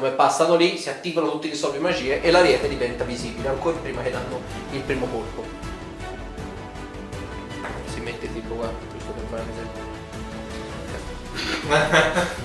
Come 0.00 0.12
passano 0.12 0.56
lì 0.56 0.78
si 0.78 0.88
attivano 0.88 1.30
tutti 1.30 1.50
gli 1.50 1.54
stop 1.54 1.72
di 1.72 1.78
magie 1.78 2.22
e 2.22 2.30
l'ariete 2.30 2.70
diventa 2.70 3.04
visibile 3.04 3.50
ancora 3.50 3.76
prima 3.76 4.00
che 4.00 4.10
danno 4.10 4.40
il 4.72 4.80
primo 4.80 5.04
colpo. 5.04 5.44
Si 7.84 8.00
mette 8.00 8.32
tipo 8.32 8.54
qua, 8.54 8.72
giusto 8.90 9.12
per 9.12 9.24
fare 9.28 9.42
un 9.42 9.48
esempio. 9.50 9.82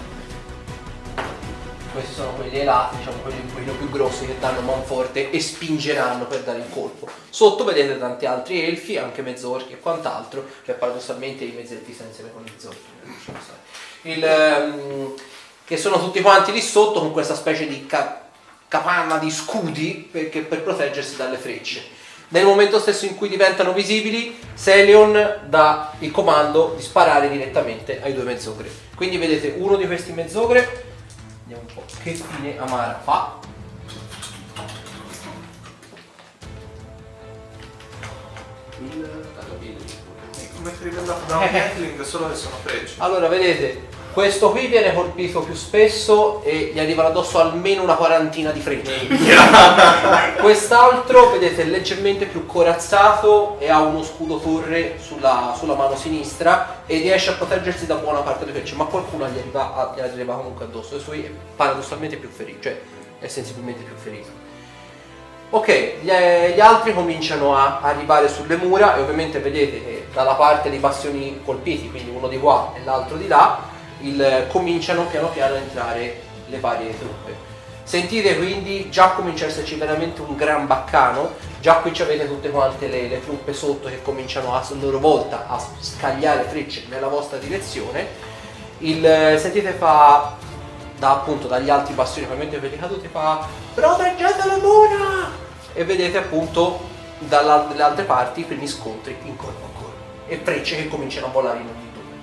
Questi 1.93 2.13
sono 2.13 2.33
quelli 2.33 2.59
ai 2.59 2.65
lati, 2.65 2.97
diciamo 2.97 3.19
quelli 3.19 3.39
un 3.39 3.54
pochino 3.54 3.71
più 3.75 3.89
grossi 3.89 4.25
che 4.25 4.37
danno 4.37 4.60
manforte 4.60 5.29
e 5.29 5.39
spingeranno 5.39 6.25
per 6.25 6.41
dare 6.43 6.57
il 6.60 6.69
colpo. 6.69 7.07
Sotto 7.29 7.63
vedete 7.63 7.97
tanti 7.97 8.25
altri 8.25 8.65
elfi, 8.65 8.97
anche 8.97 9.21
mezzorchi 9.21 9.71
e 9.71 9.79
quant'altro, 9.79 10.46
che 10.65 10.74
paradossalmente 10.74 11.46
i 11.46 11.54
mezzelfi 11.54 11.93
stanno 11.93 12.10
insieme 12.10 12.33
con 12.33 12.43
i 12.43 12.51
lasciamo 12.51 13.39
stare. 13.39 13.60
Il, 14.01 14.24
ehm, 14.24 15.13
che 15.65 15.78
sono 15.78 16.00
tutti 16.00 16.21
quanti 16.21 16.51
lì 16.51 16.61
sotto 16.61 17.00
con 17.00 17.11
questa 17.11 17.36
specie 17.36 17.68
di 17.68 17.86
ca- 17.87 18.21
capanna 18.68 19.18
di 19.18 19.32
scudi 19.32 20.07
perché- 20.11 20.41
per 20.41 20.61
proteggersi 20.61 21.15
dalle 21.15 21.38
frecce. 21.38 21.93
Nel 22.29 22.46
momento 22.46 22.79
stesso 22.79 23.05
in 23.05 23.15
cui 23.15 23.29
diventano 23.29 23.74
visibili, 23.74 24.38
Celion 24.55 25.41
dà 25.47 25.93
il 26.00 26.11
comando 26.11 26.74
di 26.75 26.82
sparare 26.82 27.29
direttamente 27.29 28.01
ai 28.01 28.14
due 28.14 28.24
mezzogre. 28.24 28.69
Quindi 28.96 29.18
vedete 29.18 29.55
uno 29.57 29.75
di 29.75 29.86
questi 29.86 30.11
mezzogre, 30.11 30.86
vediamo 31.43 31.68
un 31.68 31.74
po' 31.74 31.83
che 32.03 32.13
fine 32.13 32.58
amara 32.58 33.00
fa. 33.03 33.39
Come 40.55 40.73
rivendato 40.81 41.25
da 41.27 41.38
un 41.38 41.49
Gatling 41.52 42.02
solo 42.02 42.30
che 42.30 42.36
sono 42.36 42.55
frecce. 42.63 42.95
Allora, 42.97 43.27
vedete, 43.27 43.88
questo 44.16 44.52
qui 44.52 44.67
viene 44.67 44.94
colpito 44.94 45.41
più 45.41 45.53
spesso 45.53 46.41
e 46.44 46.71
gli 46.73 46.80
arrivano 46.80 47.09
addosso 47.09 47.38
almeno 47.38 47.83
una 47.83 47.95
quarantina 47.95 48.52
di 48.52 48.61
frecce. 48.61 49.08
Quest'altro, 50.39 51.31
vedete, 51.31 51.63
è 51.63 51.66
leggermente 51.66 52.25
più 52.25 52.45
corazzato 52.45 53.58
e 53.59 53.69
ha 53.69 53.81
uno 53.81 54.02
scudo 54.03 54.39
torre 54.39 54.99
sulla, 55.02 55.53
sulla 55.59 55.73
mano 55.73 55.97
sinistra 55.97 56.83
e 56.86 56.99
riesce 56.99 57.31
a 57.31 57.33
proteggersi 57.33 57.86
da 57.86 57.95
buona 57.95 58.21
parte 58.21 58.45
delle 58.45 58.58
frecce, 58.58 58.75
ma 58.75 58.86
qualcuno 58.86 59.27
gli 59.27 59.38
arriva, 59.38 59.93
gli 59.93 59.99
arriva 59.99 60.36
comunque 60.36 60.63
addosso 60.63 60.95
e 60.95 60.99
suoi 60.99 61.25
è 61.25 61.31
paradossalmente 61.53 62.16
più 62.16 62.30
ferito, 62.30 62.61
cioè 62.61 62.80
è 63.19 63.27
sensibilmente 63.27 63.83
più 63.83 63.95
ferito. 63.97 64.30
Ok, 65.49 65.95
gli, 65.99 66.09
gli 66.09 66.59
altri 66.61 66.93
cominciano 66.93 67.58
a 67.58 67.81
arrivare 67.81 68.30
sulle 68.30 68.55
mura 68.55 68.95
e 68.95 69.02
ovviamente 69.02 69.39
vedete 69.39 69.83
che 69.83 70.08
dalla 70.13 70.36
parte 70.36 70.69
dei 70.69 70.80
bastioni 70.80 71.41
colpiti, 71.43 71.89
quindi 71.89 72.11
uno 72.11 72.30
di 72.30 72.39
qua 72.39 72.71
e 72.77 72.83
l'altro 72.86 73.17
di 73.17 73.27
là, 73.27 73.73
il- 74.01 74.47
cominciano 74.49 75.05
piano 75.05 75.29
piano 75.29 75.55
a 75.55 75.57
entrare 75.57 76.21
le 76.47 76.59
varie 76.59 76.97
truppe. 76.97 77.53
Sentite 77.83 78.35
quindi 78.37 78.89
già 78.89 79.09
comincia 79.09 79.45
a 79.45 79.49
esserci 79.49 79.75
veramente 79.75 80.21
un 80.21 80.35
gran 80.35 80.65
baccano, 80.65 81.33
già 81.61 81.75
qui 81.75 81.93
ci 81.93 82.02
avete 82.02 82.27
tutte 82.27 82.49
quante 82.49 82.87
le, 82.87 83.07
le 83.07 83.23
truppe 83.23 83.53
sotto 83.53 83.89
che 83.89 84.02
cominciano 84.02 84.55
a, 84.55 84.59
a 84.59 84.73
loro 84.79 84.99
volta 84.99 85.45
a 85.47 85.63
scagliare 85.79 86.43
frecce 86.43 86.85
nella 86.89 87.07
vostra 87.07 87.37
direzione. 87.37 88.33
Il, 88.79 89.35
sentite 89.37 89.71
fa 89.71 90.35
da 90.97 91.11
appunto 91.11 91.47
dagli 91.47 91.69
altri 91.69 91.93
bastioni 91.93 92.27
ovviamente 92.27 92.57
quelli 92.59 92.77
caduti 92.77 93.07
fa 93.07 93.45
proteggete 93.73 94.47
le 94.47 94.57
mura 94.57 95.30
e 95.73 95.83
vedete 95.83 96.17
appunto 96.17 96.80
dalle 97.19 97.81
altre 97.81 98.03
parti 98.03 98.41
i 98.41 98.43
primi 98.43 98.67
scontri 98.67 99.15
in 99.23 99.36
corpo 99.36 99.65
a 99.65 99.80
corpo 99.80 99.95
e 100.27 100.39
frecce 100.41 100.77
che 100.77 100.87
cominciano 100.87 101.27
a 101.27 101.30
volare 101.30 101.59
in 101.59 101.67
ogni 101.67 101.91
dove 101.93 102.15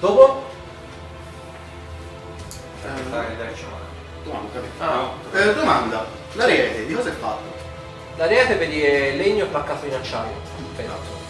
dopo 0.00 0.50
Domanda? 4.24 4.60
Ah. 4.78 5.12
Eh, 5.32 5.54
domanda, 5.54 6.04
l'ariete 6.32 6.86
di 6.86 6.94
cosa 6.94 7.10
è 7.10 7.12
fatto? 7.12 7.50
l'ariete 8.16 8.56
vedi 8.56 8.82
è 8.82 9.16
legno 9.16 9.46
placcato 9.46 9.86
in 9.86 9.94
acciaio 9.94 10.34
Esatto. 10.76 11.20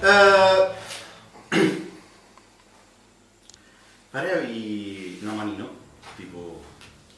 Eh, 0.00 0.68
Farei 4.10 5.18
una 5.22 5.32
manino, 5.32 5.68
tipo 6.16 6.62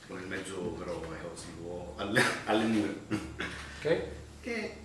con 0.06 0.18
il 0.20 0.26
mezzo 0.26 0.54
però 0.78 1.00
è 1.00 1.22
così, 1.30 1.46
tipo 1.46 1.94
alle, 1.96 2.22
alle 2.44 2.64
mura. 2.64 2.92
ok 3.78 4.02
E 4.42 4.76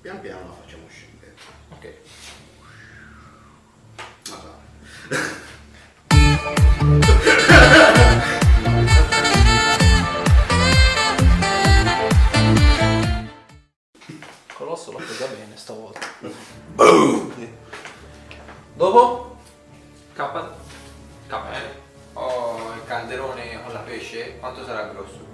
pian 0.00 0.20
piano 0.20 0.46
la 0.46 0.52
facciamo 0.52 0.86
scendere. 0.88 1.34
ok 1.70 1.94
Ma 4.28 4.38
sa. 4.38 5.48
Colosso 14.54 14.92
l'ho 14.92 14.98
presa 14.98 15.26
bene 15.26 15.56
stavolta 15.56 16.00
dopo 18.74 19.36
K. 20.14 20.18
K. 21.26 21.36
Ho 22.14 22.72
il 22.74 22.84
calderone 22.86 23.62
con 23.62 23.72
la 23.72 23.80
pesce, 23.80 24.38
quanto 24.38 24.64
sarà 24.64 24.84
grosso? 24.88 25.28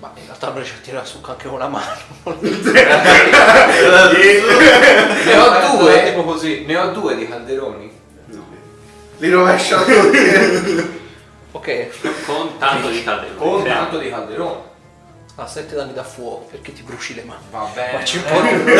ma 0.00 0.10
in 0.16 0.24
realtà 0.24 0.48
non 0.48 0.56
riesce 0.56 0.74
a 0.74 0.80
tirare 0.80 1.06
su 1.06 1.18
anche 1.22 1.48
con 1.48 1.58
la 1.58 1.68
mano 1.68 2.00
Ne 5.24 5.36
ho 5.36 5.76
due, 5.76 6.04
tipo 6.04 6.24
così 6.24 6.64
ne 6.66 6.76
ho 6.76 6.90
due 6.90 7.16
di 7.16 7.28
calderoni. 7.28 8.06
Li 9.18 9.30
rovescia 9.30 9.82
tutti. 9.82 10.96
ok 11.52 11.88
Con 12.26 12.58
tanto 12.58 12.88
di 12.88 13.02
calderone. 13.02 13.36
Con 13.36 13.64
tanto 13.64 13.98
di 13.98 14.08
calderone. 14.10 14.60
ha 15.36 15.46
7 15.46 15.74
danni 15.74 15.92
da 15.92 16.02
fuoco 16.04 16.46
perché 16.50 16.72
ti 16.72 16.82
bruci 16.82 17.14
le 17.14 17.22
mani 17.24 17.40
Va 17.50 17.66
bene. 17.74 17.98
Un 17.98 18.22
po' 18.24 18.40
di 18.40 18.72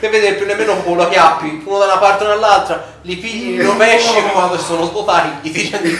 per 0.00 0.10
vedere 0.10 0.34
più 0.34 0.50
o 0.50 0.56
meno 0.56 0.76
come 0.82 0.96
lo 1.04 1.08
chiappi 1.08 1.62
uno 1.64 1.78
da 1.78 1.84
una 1.84 1.98
parte 1.98 2.24
o 2.24 2.26
dall'altra 2.28 2.84
li 3.02 3.16
pigli, 3.16 3.56
li 3.56 3.62
rovesci 3.62 4.16
e 4.16 4.22
quando 4.32 4.58
sono 4.58 4.84
svuotati 4.86 5.48
gli 5.48 5.52
tiri 5.52 5.98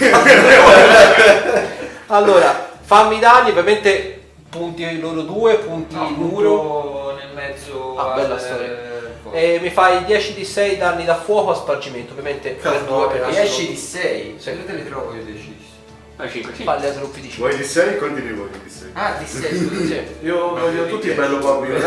allora 2.09 2.71
fammi 2.83 3.17
i 3.17 3.21
danni 3.21 3.51
ovviamente 3.51 4.21
punti 4.51 4.99
loro 5.01 5.23
due 5.23 5.55
punti 5.57 5.95
No, 5.95 6.09
il 6.09 6.15
muro 6.17 7.15
nel 7.17 7.31
mezzo. 7.35 7.97
Ah, 7.97 8.15
bella 8.15 8.35
al- 8.35 8.41
storia. 8.41 8.91
E 9.33 9.59
mi 9.61 9.71
fai 9.71 10.05
10 10.05 10.35
di 10.35 10.45
6 10.45 10.77
danni 10.77 11.05
da 11.05 11.17
fuoco 11.17 11.53
a 11.53 11.55
spargimento 11.55 12.13
ovviamente 12.13 12.51
per 12.51 12.85
due 12.85 13.09
perché 13.09 13.31
10 13.31 13.67
di 13.69 13.77
6. 13.77 14.35
Sì. 14.37 14.43
Se 14.43 14.65
te 14.65 14.73
li 14.75 14.85
trovo 14.87 15.15
io 15.15 15.23
10 15.23 15.39
di 15.39 15.57
6. 15.59 15.71
Ah, 16.17 16.29
5, 16.29 16.55
5. 16.55 16.65
falli 16.65 16.87
a 16.87 16.93
gruppi 16.93 17.21
di 17.21 17.31
5 17.31 17.49
Vuoi 17.49 17.61
di 17.61 17.67
6? 17.67 17.99
Continui 17.99 18.33
voi 18.35 18.49
di 18.63 18.71
6. 18.71 18.91
Ah, 18.93 19.17
di 19.19 19.27
6, 19.27 19.57
scusi. 19.57 20.01
Io 20.21 20.51
voglio 20.51 20.87
tutti 20.87 21.11
bello 21.11 21.39
babbo. 21.39 21.65
4, 21.65 21.81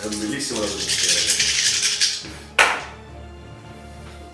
È 0.00 0.06
un 0.06 0.18
bellissimo 0.18 0.60
lavoro 0.60 0.78
di. 0.78 1.00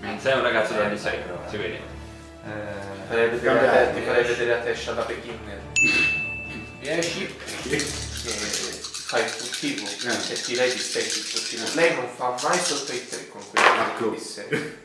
Non 0.01 0.19
sei 0.21 0.35
un 0.35 0.43
ragazzo 0.43 0.75
da 0.75 0.97
6 0.97 1.17
però, 1.19 1.43
si 1.49 1.57
vede. 1.57 1.81
Eh, 2.45 2.97
Farei 3.09 3.29
vedere 3.31 3.59
a 3.59 3.87
te, 3.87 3.95
ti 3.95 4.01
farei 4.07 4.25
vedere 4.25 4.53
a 4.53 4.59
te 4.59 4.75
da 4.95 5.03
Pechino. 5.03 5.37
10 6.81 7.35
fai 9.09 9.23
il 9.23 9.29
furtivo 9.31 9.87
Eh. 9.87 10.33
e 10.33 10.41
ti 10.43 10.55
lei 10.55 10.71
di 10.71 10.79
6 10.79 11.03
sul 11.03 11.23
furtivo. 11.23 11.65
Lei 11.75 11.95
non 11.95 12.09
fa 12.15 12.35
mai 12.43 12.59
sotto 12.59 12.93
i 12.93 13.09
3 13.09 13.29
con 13.29 13.41
quelli 13.51 13.67
Ecco. 13.81 14.09
di 14.11 14.19
6. 14.21 14.77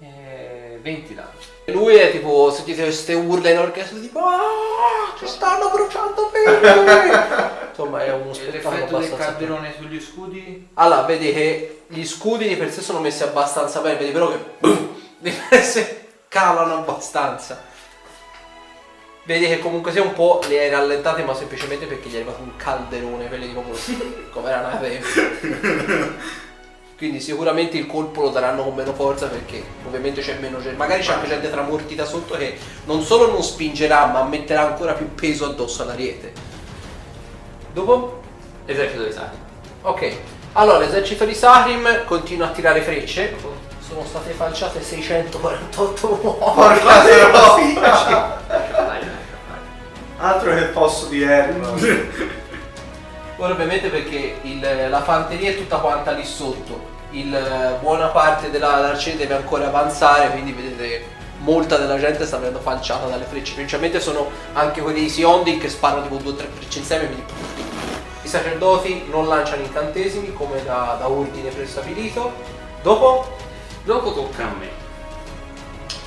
Eh, 0.00 0.78
20 0.80 1.14
danni. 1.14 1.30
E 1.64 1.72
lui 1.72 1.96
è 1.96 2.10
tipo, 2.12 2.52
sentite 2.52 2.82
queste 2.82 3.14
urla 3.14 3.50
in 3.50 3.58
orchestra 3.58 3.98
tipo 3.98 4.20
"Ah, 4.20 5.12
ci 5.18 5.26
stanno 5.26 5.70
bruciando 5.70 6.30
bene! 6.30 7.66
Insomma 7.70 8.04
è 8.04 8.12
uno 8.12 8.32
spettacolo 8.32 8.74
L'effetto 8.76 8.96
del 8.98 9.06
abbastanza... 9.06 9.24
calderone 9.24 9.74
sugli 9.76 10.00
scudi? 10.00 10.68
Allora, 10.74 11.02
vedi 11.02 11.32
che 11.32 11.82
gli 11.88 12.04
scudi 12.04 12.46
di 12.46 12.56
per 12.56 12.70
sé 12.72 12.80
sono 12.82 13.00
messi 13.00 13.22
abbastanza 13.24 13.80
bene, 13.80 13.96
vedi 13.98 14.12
però 14.12 14.28
che 14.30 14.38
di 15.18 15.32
per 15.48 15.62
sé 15.62 16.06
calano 16.28 16.74
abbastanza. 16.76 17.64
Vedi 19.28 19.46
che 19.46 19.58
comunque 19.58 19.92
sia 19.92 20.00
un 20.00 20.14
po' 20.14 20.40
li 20.48 20.56
hai 20.56 20.70
rallentate 20.70 21.22
ma 21.22 21.34
semplicemente 21.34 21.84
perché 21.84 22.08
gli 22.08 22.14
è 22.14 22.16
arrivato 22.16 22.40
un 22.40 22.56
calderone, 22.56 23.28
quelli 23.28 23.48
di 23.48 23.52
proprio 23.52 23.74
come 24.32 24.48
una 24.48 24.62
nave. 24.62 25.02
Quindi 26.96 27.20
sicuramente 27.20 27.76
il 27.76 27.86
colpo 27.86 28.22
lo 28.22 28.30
daranno 28.30 28.62
con 28.62 28.74
meno 28.74 28.94
forza 28.94 29.26
perché 29.26 29.62
ovviamente 29.86 30.22
c'è 30.22 30.38
meno 30.38 30.62
gente. 30.62 30.78
Magari 30.78 31.02
c'è 31.02 31.12
anche 31.12 31.28
gente 31.28 31.50
tramortita 31.50 32.06
sotto 32.06 32.36
che 32.36 32.56
non 32.86 33.02
solo 33.02 33.30
non 33.30 33.42
spingerà 33.42 34.06
ma 34.06 34.22
metterà 34.22 34.68
ancora 34.68 34.94
più 34.94 35.14
peso 35.14 35.44
addosso 35.44 35.82
all'ariete. 35.82 36.32
Dopo? 37.74 38.22
Esercito 38.64 39.02
dei 39.02 39.12
sacri. 39.12 39.38
Ok, 39.82 40.12
allora 40.54 40.78
l'esercito 40.78 41.26
di 41.26 41.34
Sahrim 41.34 42.06
continua 42.06 42.46
a 42.46 42.50
tirare 42.50 42.80
frecce. 42.80 43.36
Sono 43.86 44.06
state 44.06 44.30
falciate 44.30 44.82
648 44.82 46.18
uomini. 46.22 47.74
Porca 47.74 48.67
Altro 50.18 50.54
che 50.54 50.62
posto 50.66 51.06
di 51.06 51.22
erba. 51.22 51.74
Ora 53.36 53.52
ovviamente 53.52 53.88
perché 53.88 54.38
il- 54.42 54.86
la 54.90 55.02
fanteria 55.02 55.50
è 55.50 55.56
tutta 55.56 55.76
quanta 55.76 56.10
lì 56.10 56.24
sotto 56.24 56.96
il, 57.12 57.32
eh, 57.34 57.76
buona 57.80 58.06
parte 58.08 58.50
della- 58.50 58.74
dell'arciere 58.76 59.16
deve 59.16 59.34
ancora 59.34 59.68
avanzare, 59.68 60.30
quindi 60.30 60.52
vedete 60.52 61.16
molta 61.38 61.76
della 61.76 61.98
gente 61.98 62.26
sta 62.26 62.36
venendo 62.38 62.58
falciata 62.58 63.06
dalle 63.06 63.24
frecce. 63.24 63.54
Principalmente 63.54 64.00
sono 64.00 64.28
anche 64.54 64.80
quelli 64.80 65.08
Siondi 65.08 65.56
che 65.58 65.68
sparano 65.68 66.02
tipo 66.02 66.16
2 66.16 66.32
o 66.32 66.34
3 66.34 66.48
frecce 66.52 66.80
insieme, 66.80 67.06
quindi 67.06 67.24
i 68.22 68.28
sacerdoti 68.28 69.04
non 69.08 69.28
lanciano 69.28 69.62
incantesimi 69.62 70.32
come 70.32 70.62
da, 70.64 70.96
da 70.98 71.08
ordine 71.08 71.50
prestabilito. 71.50 72.32
Dopo 72.82 73.36
Dopo 73.84 74.12
tocca 74.12 74.42
a 74.42 74.52
me. 74.58 74.68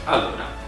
Allora. 0.04 0.61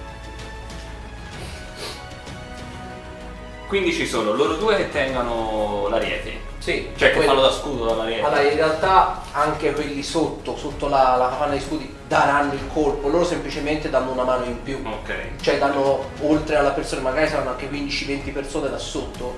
Quindi 3.73 3.91
ci 3.91 4.05
sono 4.05 4.33
loro 4.33 4.53
due 4.57 4.75
che 4.75 4.91
tengono 4.91 5.87
l'ariete. 5.89 6.39
sì, 6.59 6.91
Cioè 6.95 7.11
che 7.11 7.21
fanno 7.21 7.41
da 7.41 7.51
scudo 7.51 7.85
dall'ariete. 7.85 8.21
Allora, 8.23 8.41
in 8.43 8.53
realtà 8.55 9.23
anche 9.31 9.73
quelli 9.73 10.03
sotto, 10.03 10.55
sotto 10.55 10.87
la, 10.87 11.15
la 11.17 11.29
capanna 11.29 11.55
di 11.55 11.59
scudi, 11.59 11.91
daranno 12.07 12.53
il 12.53 12.67
colpo, 12.71 13.07
loro 13.07 13.25
semplicemente 13.25 13.89
danno 13.89 14.11
una 14.11 14.25
mano 14.25 14.45
in 14.45 14.61
più. 14.61 14.79
Ok. 14.85 15.41
Cioè 15.41 15.57
danno, 15.57 16.11
oltre 16.21 16.55
alla 16.57 16.69
persona, 16.69 17.01
magari 17.01 17.27
saranno 17.27 17.49
anche 17.49 17.67
15-20 17.67 18.31
persone 18.31 18.69
da 18.69 18.77
sotto, 18.77 19.37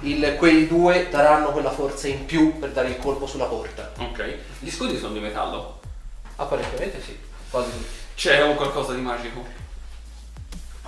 il- 0.00 0.34
quei 0.36 0.66
due 0.66 1.06
daranno 1.08 1.52
quella 1.52 1.70
forza 1.70 2.08
in 2.08 2.26
più 2.26 2.58
per 2.58 2.70
dare 2.70 2.88
il 2.88 2.98
colpo 2.98 3.28
sulla 3.28 3.44
porta. 3.44 3.92
Ok. 4.00 4.34
Gli 4.58 4.68
scudi 4.72 4.98
sono 4.98 5.12
di 5.12 5.20
metallo. 5.20 5.78
Apparentemente 6.34 7.00
sì, 7.00 7.16
quasi 7.50 7.70
tutti. 7.70 7.86
C'è 8.16 8.42
un 8.42 8.56
qualcosa 8.56 8.94
di 8.94 9.00
magico? 9.00 9.44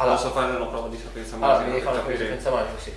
Allora, 0.01 0.15
Posso 0.15 0.31
fare 0.31 0.55
una 0.55 0.67
prova 0.67 0.87
di 0.87 0.97
sapienza 0.97 1.35
allora 1.35 1.59
magica 1.59 1.71
devi 1.71 1.83
per 1.83 1.83
fare 1.83 1.97
una 1.97 2.07
capire 2.07 2.25
presenza 2.25 2.51
magica, 2.51 2.79
sì. 2.81 2.93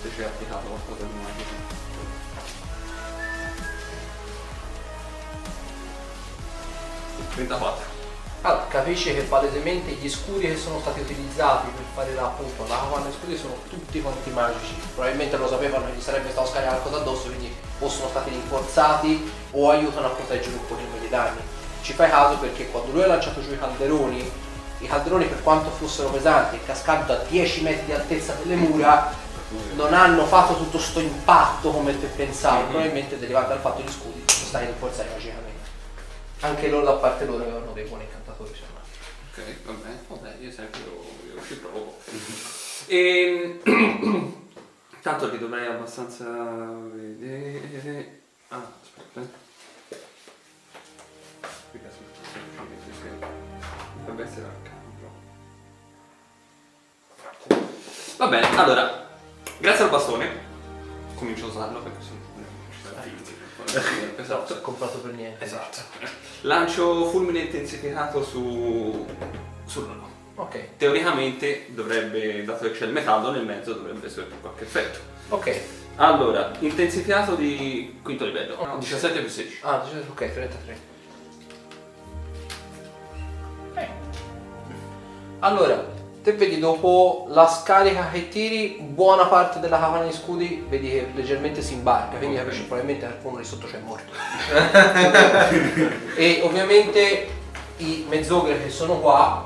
se 0.00 0.10
c'è 0.14 0.24
applicato 0.24 0.66
qualcosa 0.68 1.02
di 1.02 1.18
magico. 1.20 1.52
Allora, 8.42 8.66
capisci 8.68 9.12
che 9.12 9.22
palesemente 9.22 9.90
gli 9.90 10.08
scudi 10.08 10.46
che 10.46 10.56
sono 10.56 10.78
stati 10.78 11.00
utilizzati 11.00 11.70
per 11.70 11.84
fare 11.92 12.14
la, 12.14 12.22
appunto 12.22 12.64
la 12.68 12.78
capanna 12.78 13.06
di 13.06 13.12
scudi 13.18 13.36
sono 13.36 13.56
tutti 13.68 14.00
quanti 14.00 14.30
magici. 14.30 14.76
Probabilmente 14.94 15.36
lo 15.36 15.48
sapevano 15.48 15.86
che 15.86 15.94
gli 15.94 16.00
sarebbe 16.00 16.30
stato 16.30 16.46
scaricato 16.46 16.82
qualcosa 16.82 17.02
addosso, 17.02 17.26
quindi 17.26 17.52
o 17.80 17.88
sono 17.88 18.08
stati 18.08 18.30
rinforzati 18.30 19.32
o 19.50 19.70
aiutano 19.70 20.06
a 20.06 20.10
proteggere 20.10 20.54
un 20.54 20.66
pochino 20.68 20.96
dei 21.00 21.08
danni. 21.08 21.40
Ci 21.82 21.92
fai 21.92 22.08
caso 22.08 22.38
perché 22.38 22.70
quando 22.70 22.92
lui 22.92 23.02
ha 23.02 23.08
lanciato 23.08 23.42
giù 23.42 23.52
i 23.52 23.58
calderoni, 23.58 24.43
i 24.84 24.88
calderoni 24.88 25.26
per 25.26 25.42
quanto 25.42 25.70
fossero 25.70 26.08
pesanti 26.10 26.56
e 26.56 26.64
cascando 26.64 27.06
da 27.06 27.16
10 27.28 27.62
metri 27.62 27.86
di 27.86 27.92
altezza 27.92 28.34
delle 28.34 28.56
mura, 28.56 29.12
non 29.74 29.94
hanno 29.94 30.24
fatto 30.26 30.56
tutto 30.56 30.78
sto 30.78 31.00
impatto 31.00 31.70
come 31.70 31.98
te 31.98 32.06
pensavi, 32.06 32.62
Mhm. 32.62 32.68
probabilmente 32.68 33.18
derivante 33.18 33.48
dal 33.50 33.60
fatto 33.60 33.82
che 33.82 33.88
gli 33.88 33.92
scudi 33.92 34.22
sono 34.26 34.46
stati 34.46 34.66
rinforzati 34.66 35.08
magicamente. 35.12 35.52
Anche 36.40 36.68
loro 36.68 36.84
da 36.84 36.92
parte 36.94 37.24
loro 37.24 37.42
avevano 37.44 37.72
dei 37.72 37.84
buoni 37.84 38.06
cantatori, 38.10 38.52
se 38.52 38.60
non 38.68 38.80
altro. 38.80 39.00
Ok, 39.30 39.42
vabbè, 39.64 39.88
vabbè, 40.08 40.36
io 40.44 40.50
sempre 40.50 40.80
io, 40.80 41.34
io 41.34 41.42
ci 41.46 41.54
provo. 41.56 41.96
E 42.86 43.60
tanto 45.00 45.30
li 45.30 45.38
dovrei 45.38 45.66
abbastanza 45.66 46.24
vedere. 46.92 48.20
Ah, 48.48 48.60
aspetta. 48.82 49.20
Qui 51.70 51.78
adesso 51.80 51.96
semplicemente 52.30 54.73
Va 58.16 58.26
bene, 58.28 58.56
allora, 58.56 59.06
grazie 59.58 59.84
al 59.84 59.90
bastone. 59.90 60.28
Comincio 61.14 61.46
a 61.46 61.48
usarlo 61.48 61.80
perché 61.80 61.98
sono 62.00 62.22
Esatto. 64.16 64.54
ho 64.54 64.60
comprato 64.60 64.98
per 64.98 65.12
niente. 65.14 65.44
Esatto. 65.44 65.78
Lancio 66.42 67.06
fulmine 67.06 67.40
intensificato 67.40 68.22
su. 68.22 69.04
su 69.64 69.80
loro. 69.80 70.12
Ok, 70.36 70.76
Teoricamente 70.76 71.66
dovrebbe, 71.70 72.44
dato 72.44 72.64
che 72.64 72.72
c'è 72.72 72.86
il 72.86 72.92
metallo 72.92 73.30
nel 73.30 73.44
mezzo, 73.44 73.72
dovrebbe 73.72 74.06
essere 74.06 74.28
qualche 74.40 74.64
effetto. 74.64 74.98
ok. 75.28 75.60
Allora, 75.96 76.50
intensificato 76.58 77.36
di 77.36 78.00
quinto 78.02 78.24
livello. 78.24 78.56
Oh. 78.56 78.78
17 78.78 79.20
più 79.20 79.28
16. 79.28 79.58
Ah, 79.62 79.80
dice- 79.84 80.04
ok, 80.08 80.32
33. 80.32 80.78
Eh. 83.74 83.88
Allora, 85.38 85.84
te 86.24 86.32
vedi 86.32 86.58
dopo 86.58 87.26
la 87.28 87.46
scarica 87.46 88.08
che 88.10 88.30
tiri, 88.30 88.78
buona 88.80 89.26
parte 89.26 89.60
della 89.60 89.78
capanna 89.78 90.06
di 90.06 90.12
scudi 90.12 90.64
vedi 90.70 90.88
che 90.88 91.08
leggermente 91.14 91.60
si 91.60 91.74
imbarca, 91.74 92.16
quindi 92.16 92.36
Ok. 92.36 92.44
capisci 92.44 92.62
probabilmente 92.62 93.04
qualcuno 93.04 93.36
di 93.36 93.44
sotto 93.44 93.66
c'è 93.66 93.78
morto. 93.80 94.10
e 96.16 96.40
ovviamente 96.42 97.26
i 97.76 98.06
mezzogre 98.08 98.62
che 98.62 98.70
sono 98.70 99.00
qua, 99.00 99.44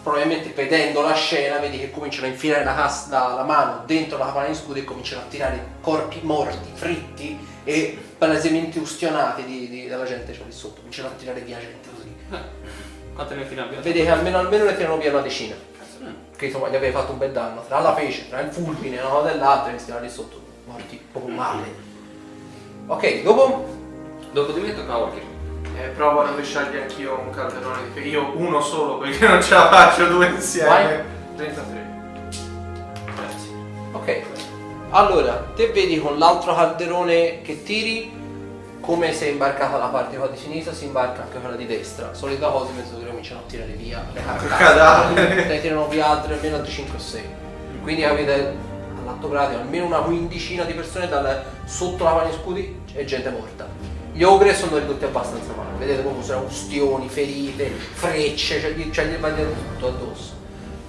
probabilmente 0.00 0.52
vedendo 0.54 1.02
la 1.02 1.14
scena, 1.14 1.58
vedi 1.58 1.80
che 1.80 1.90
cominciano 1.90 2.26
a 2.26 2.30
infilare 2.30 2.62
la, 2.62 2.74
cas- 2.76 3.08
la- 3.08 3.34
la 3.34 3.42
mano 3.42 3.82
dentro 3.84 4.16
la 4.16 4.26
capanna 4.26 4.46
di 4.46 4.54
scudi 4.54 4.80
e 4.80 4.84
cominciano 4.84 5.22
a 5.22 5.24
tirare 5.24 5.72
corpi 5.80 6.20
morti, 6.22 6.70
fritti 6.72 7.36
e 7.64 7.98
palesemente 8.16 8.78
ustionati 8.78 9.44
di, 9.44 9.68
di- 9.68 9.88
dalla 9.88 10.04
gente 10.04 10.32
cioè 10.32 10.44
lì 10.46 10.52
sotto, 10.52 10.76
cominciano 10.76 11.08
a 11.08 11.12
tirare 11.18 11.40
via 11.40 11.58
gente 11.58 11.88
così. 11.92 12.14
Quante 13.12 13.34
ne? 13.34 13.44
Vedi 13.82 14.02
che 14.02 14.08
almeno, 14.08 14.38
almeno 14.38 14.64
ne 14.64 14.76
tirano 14.76 14.96
via 14.96 15.10
una 15.10 15.20
decina, 15.20 15.54
Che 16.40 16.46
insomma 16.46 16.70
gli 16.70 16.74
aveva 16.74 17.00
fatto 17.00 17.12
un 17.12 17.18
bel 17.18 17.32
danno, 17.32 17.62
tra 17.68 17.80
la 17.80 17.94
fece, 17.94 18.26
tra 18.30 18.40
il 18.40 18.50
fulmine 18.50 18.96
e 18.96 19.00
una 19.00 19.10
cosa 19.10 19.28
dell'altra, 19.30 19.74
e 19.74 19.78
stiano 19.78 20.00
lì 20.00 20.08
sotto, 20.08 20.40
morti 20.64 20.98
proprio 21.12 21.34
male. 21.34 21.64
Ok, 22.86 23.22
dopo? 23.22 23.66
Dopo 24.32 24.52
di 24.52 24.60
me 24.60 24.74
tocca 24.74 24.90
a 24.94 24.96
Walker. 24.96 25.22
Eh, 25.76 25.88
provo 25.88 26.22
a 26.22 26.28
rovesciargli 26.28 26.78
anch'io 26.78 27.18
un 27.18 27.28
calderone 27.28 27.82
di 27.82 28.00
fe- 28.00 28.08
Io 28.08 28.32
uno 28.36 28.62
solo 28.62 28.96
perché 28.96 29.28
non 29.28 29.42
ce 29.42 29.52
la 29.52 29.68
faccio 29.68 30.06
due 30.06 30.28
insieme. 30.28 30.68
Vai. 30.68 31.00
33. 31.36 31.86
Grazie. 33.04 33.50
Ok. 33.92 34.20
Allora, 34.92 35.52
te 35.54 35.66
vedi 35.68 36.00
con 36.00 36.16
l'altro 36.16 36.54
calderone 36.54 37.42
che 37.42 37.62
tiri, 37.62 38.10
come 38.80 39.12
si 39.12 39.24
è 39.24 39.28
imbarcata 39.28 39.76
la 39.76 39.86
parte 39.86 40.16
qua 40.16 40.26
di 40.28 40.36
sinistra, 40.36 40.72
si 40.72 40.86
imbarca 40.86 41.22
anche 41.22 41.38
quella 41.38 41.56
di 41.56 41.66
destra. 41.66 42.12
Solita 42.14 42.48
cosa, 42.48 42.70
mezzo 42.72 42.98
che 42.98 43.06
cominciano 43.06 43.40
a 43.40 43.42
tirare 43.46 43.72
via 43.72 44.04
le 44.12 44.22
cadaveri. 44.48 45.46
Ne 45.46 45.60
tirano 45.60 45.88
via 45.88 46.08
altre 46.08 46.34
almeno 46.34 46.56
altri 46.56 46.72
5 46.72 46.96
o 46.96 47.00
6. 47.00 47.22
Quindi 47.82 48.04
avete 48.04 48.56
all'atto 49.00 49.28
pratico 49.28 49.60
almeno 49.60 49.86
una 49.86 50.00
quindicina 50.00 50.64
di 50.64 50.72
persone 50.72 51.08
dal, 51.08 51.44
sotto 51.64 52.04
la 52.04 52.14
mano 52.14 52.32
scudi 52.32 52.82
e 52.92 53.04
gente 53.04 53.30
morta. 53.30 53.68
Gli 54.12 54.22
ogre 54.22 54.54
sono 54.54 54.76
ridotti 54.76 55.04
abbastanza 55.04 55.52
male, 55.56 55.78
vedete 55.78 56.02
proprio 56.02 56.22
sono 56.22 56.44
ustioni, 56.44 57.08
ferite, 57.08 57.68
frecce, 57.68 58.60
cioè 58.60 58.72
gli, 58.72 58.90
cioè 58.90 59.06
gli 59.06 59.16
dietro 59.16 59.52
tutto 59.52 59.86
addosso. 59.86 60.38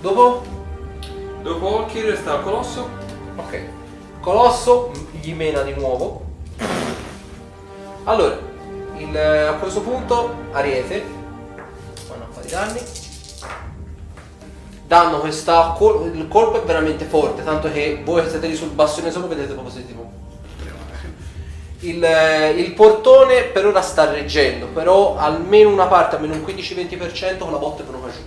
Dopo 0.02 0.60
Dopo 1.42 1.66
Walker 1.66 2.16
sta 2.18 2.36
il 2.36 2.44
colosso. 2.44 2.88
Ok. 3.36 3.62
Colosso 4.20 4.92
gli 5.12 5.34
mena 5.34 5.64
di 5.64 5.74
nuovo. 5.74 6.30
Allora, 8.06 8.38
il- 8.98 9.18
a 9.18 9.54
questo 9.54 9.82
punto 9.82 10.34
Ariete 10.52 11.04
fanno 12.08 12.26
un 12.26 12.34
po' 12.34 12.42
di 12.42 12.50
danni. 12.50 12.82
Danno 14.88 15.20
questa 15.20 15.74
col- 15.78 16.12
il 16.14 16.28
colpo 16.28 16.62
è 16.62 16.66
veramente 16.66 17.06
forte, 17.06 17.44
tanto 17.44 17.72
che 17.72 18.02
voi 18.04 18.24
che 18.24 18.30
siete 18.30 18.48
lì 18.48 18.56
sul 18.56 18.70
bastione 18.70 19.12
solo 19.12 19.28
vedete 19.28 19.54
proprio 19.54 19.74
se 19.74 19.86
tipo 19.86 20.12
il, 21.84 22.06
il 22.58 22.74
portone 22.74 23.44
per 23.46 23.66
ora 23.66 23.82
sta 23.82 24.12
reggendo, 24.12 24.68
però 24.68 25.18
almeno 25.18 25.70
una 25.70 25.88
parte, 25.88 26.16
almeno 26.16 26.34
un 26.36 26.42
15-20% 26.46 27.38
con 27.40 27.52
la 27.52 27.58
botte 27.58 27.82
è 27.82 27.86
venuta 27.86 28.10
giù. 28.12 28.20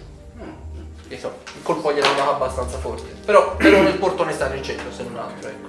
Il 1.08 1.62
colpo 1.62 1.92
gli 1.92 1.98
è 1.98 2.04
andato 2.04 2.30
abbastanza 2.32 2.78
forte. 2.78 3.14
Però 3.24 3.54
per 3.56 3.72
il 3.72 3.94
portone 3.98 4.32
sta 4.32 4.48
reggendo, 4.48 4.90
se 4.90 5.04
non 5.04 5.16
altro, 5.18 5.48
ecco. 5.48 5.68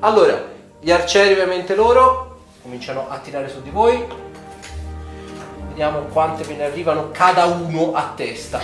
Allora, 0.00 0.42
gli 0.80 0.90
arcieri 0.90 1.32
ovviamente 1.32 1.74
loro 1.76 2.33
cominciano 2.64 3.10
a 3.10 3.18
tirare 3.18 3.50
su 3.50 3.60
di 3.60 3.68
voi. 3.68 4.02
Vediamo 5.68 6.00
quante 6.04 6.44
ve 6.44 6.56
ne 6.56 6.64
arrivano 6.64 7.10
cada 7.10 7.44
uno 7.44 7.92
a 7.92 8.14
testa. 8.16 8.58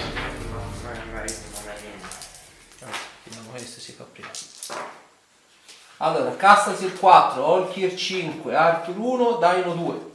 Allora, 5.98 6.34
Castasi 6.34 6.86
il 6.86 6.98
4, 6.98 7.44
Olkir 7.46 7.94
5, 7.94 8.56
Arthur 8.56 8.96
1, 8.96 9.32
Daino 9.32 9.74
2. 9.74 10.10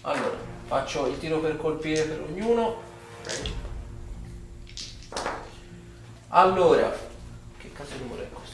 Allora, 0.00 0.36
faccio 0.66 1.06
il 1.06 1.18
tiro 1.20 1.38
per 1.38 1.56
colpire 1.58 2.02
per 2.02 2.20
ognuno. 2.22 2.82
Allora, 6.30 6.92
che 7.58 7.72
cazzo 7.72 7.92
di 7.92 8.02
numero 8.02 8.22
è 8.22 8.28
questo? 8.30 8.47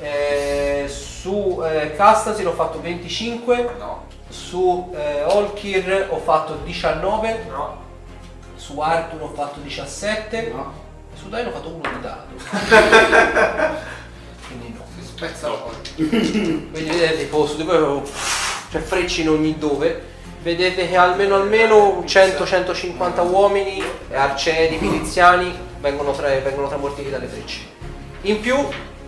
Eh, 0.00 0.86
su 0.88 1.60
eh, 1.64 1.94
Castasi 1.96 2.42
l'ho 2.42 2.52
fatto 2.52 2.80
25, 2.80 3.74
No, 3.78 4.06
su 4.28 4.94
eh, 4.94 5.24
Olkir 5.24 6.06
ho 6.10 6.18
fatto 6.18 6.60
19, 6.64 7.46
no, 7.48 7.78
su 8.54 8.78
Arthur 8.78 9.22
ho 9.22 9.32
fatto 9.34 9.58
17, 9.60 10.52
no. 10.54 10.72
su 11.14 11.28
Daino 11.28 11.48
ho 11.50 11.52
fatto 11.52 11.68
uno 11.68 11.80
di 11.80 12.00
dado. 12.00 12.26
Quindi 14.46 14.74
no. 14.76 14.84
spezza 15.02 15.50
Quindi 15.96 16.70
vedete 16.70 17.18
tipo 17.18 17.46
su 17.46 17.56
di 17.56 17.64
voi 17.64 18.02
c'è 18.70 18.78
frecce 18.80 19.22
in 19.22 19.30
ogni 19.30 19.58
dove. 19.58 20.16
Vedete 20.40 20.88
che 20.88 20.96
almeno 20.96 21.34
almeno 21.34 22.04
100-150 22.06 23.28
uomini, 23.28 23.82
arcieri, 24.12 24.78
miliziani 24.78 25.52
vengono, 25.80 26.12
tra, 26.12 26.28
vengono 26.28 26.68
tramortiti 26.68 27.10
dalle 27.10 27.26
frecce. 27.26 27.60
In 28.22 28.40
più 28.40 28.56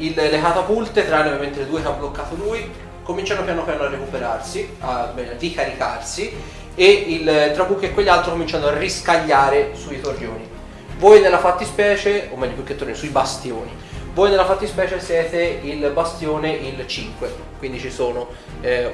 il- 0.00 0.14
le 0.14 0.40
catapulte, 0.40 1.06
tranne 1.06 1.28
ovviamente 1.28 1.60
le 1.60 1.66
due 1.66 1.80
che 1.80 1.88
ha 1.88 1.92
bloccato 1.92 2.34
lui, 2.34 2.70
cominciano 3.02 3.42
piano 3.42 3.64
piano 3.64 3.84
a 3.84 3.88
recuperarsi, 3.88 4.76
a, 4.80 5.10
beh, 5.14 5.36
ricaricarsi 5.38 6.32
e 6.74 6.86
il 6.86 7.50
Trabucco 7.54 7.84
e 7.84 7.92
quegli 7.92 8.08
altri 8.08 8.30
cominciano 8.30 8.66
a 8.66 8.76
riscagliare 8.76 9.70
sui 9.74 10.00
torrioni. 10.00 10.48
Voi 10.98 11.20
nella 11.20 11.38
fattispecie, 11.38 12.28
o 12.32 12.36
meglio 12.36 12.54
più 12.54 12.64
che 12.64 12.76
torrioni, 12.76 12.98
sui 12.98 13.08
bastioni. 13.08 13.70
Voi 14.12 14.30
nella 14.30 14.44
fattispecie 14.44 15.00
siete 15.00 15.60
il 15.62 15.90
bastione 15.94 16.50
il 16.50 16.84
5, 16.86 17.32
quindi 17.58 17.78
ci 17.78 17.90
sono 17.90 18.28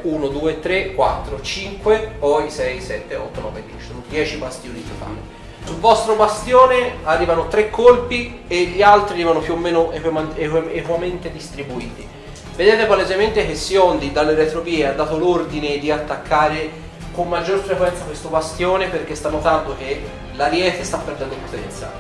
1, 0.03 0.29
2, 0.29 0.61
3, 0.61 0.95
4, 0.95 1.41
5, 1.41 2.13
poi 2.19 2.51
6, 2.51 2.81
7, 2.81 3.17
8, 3.17 3.41
9, 3.41 3.63
10, 3.67 3.87
sono 3.87 4.03
10 4.09 4.37
bastioni 4.37 4.79
in 4.79 4.89
totale. 4.89 5.36
Sul 5.67 5.79
vostro 5.79 6.15
bastione 6.15 6.99
arrivano 7.03 7.49
3 7.49 7.71
colpi 7.71 8.43
e 8.47 8.67
gli 8.67 8.83
altri 8.83 9.15
arrivano 9.15 9.41
più 9.41 9.55
o 9.55 9.57
meno 9.57 9.91
equamente 9.91 11.33
distribuiti. 11.33 12.07
Vedete 12.55 12.87
palesemente 12.87 13.45
che 13.45 13.57
Siondi 13.57 14.13
dalle 14.13 14.35
retrovie 14.35 14.87
ha 14.87 14.93
dato 14.93 15.19
l'ordine 15.19 15.79
di 15.79 15.91
attaccare 15.91 16.71
con 17.11 17.29
maggior 17.29 17.59
frequenza 17.59 18.05
questo 18.05 18.29
bastione 18.29 18.87
perché 18.87 19.17
sta 19.17 19.29
notando 19.29 19.75
che 19.77 20.01
l'ariete 20.35 20.85
sta 20.85 20.99
perdendo 20.99 21.35
potenza 21.35 21.91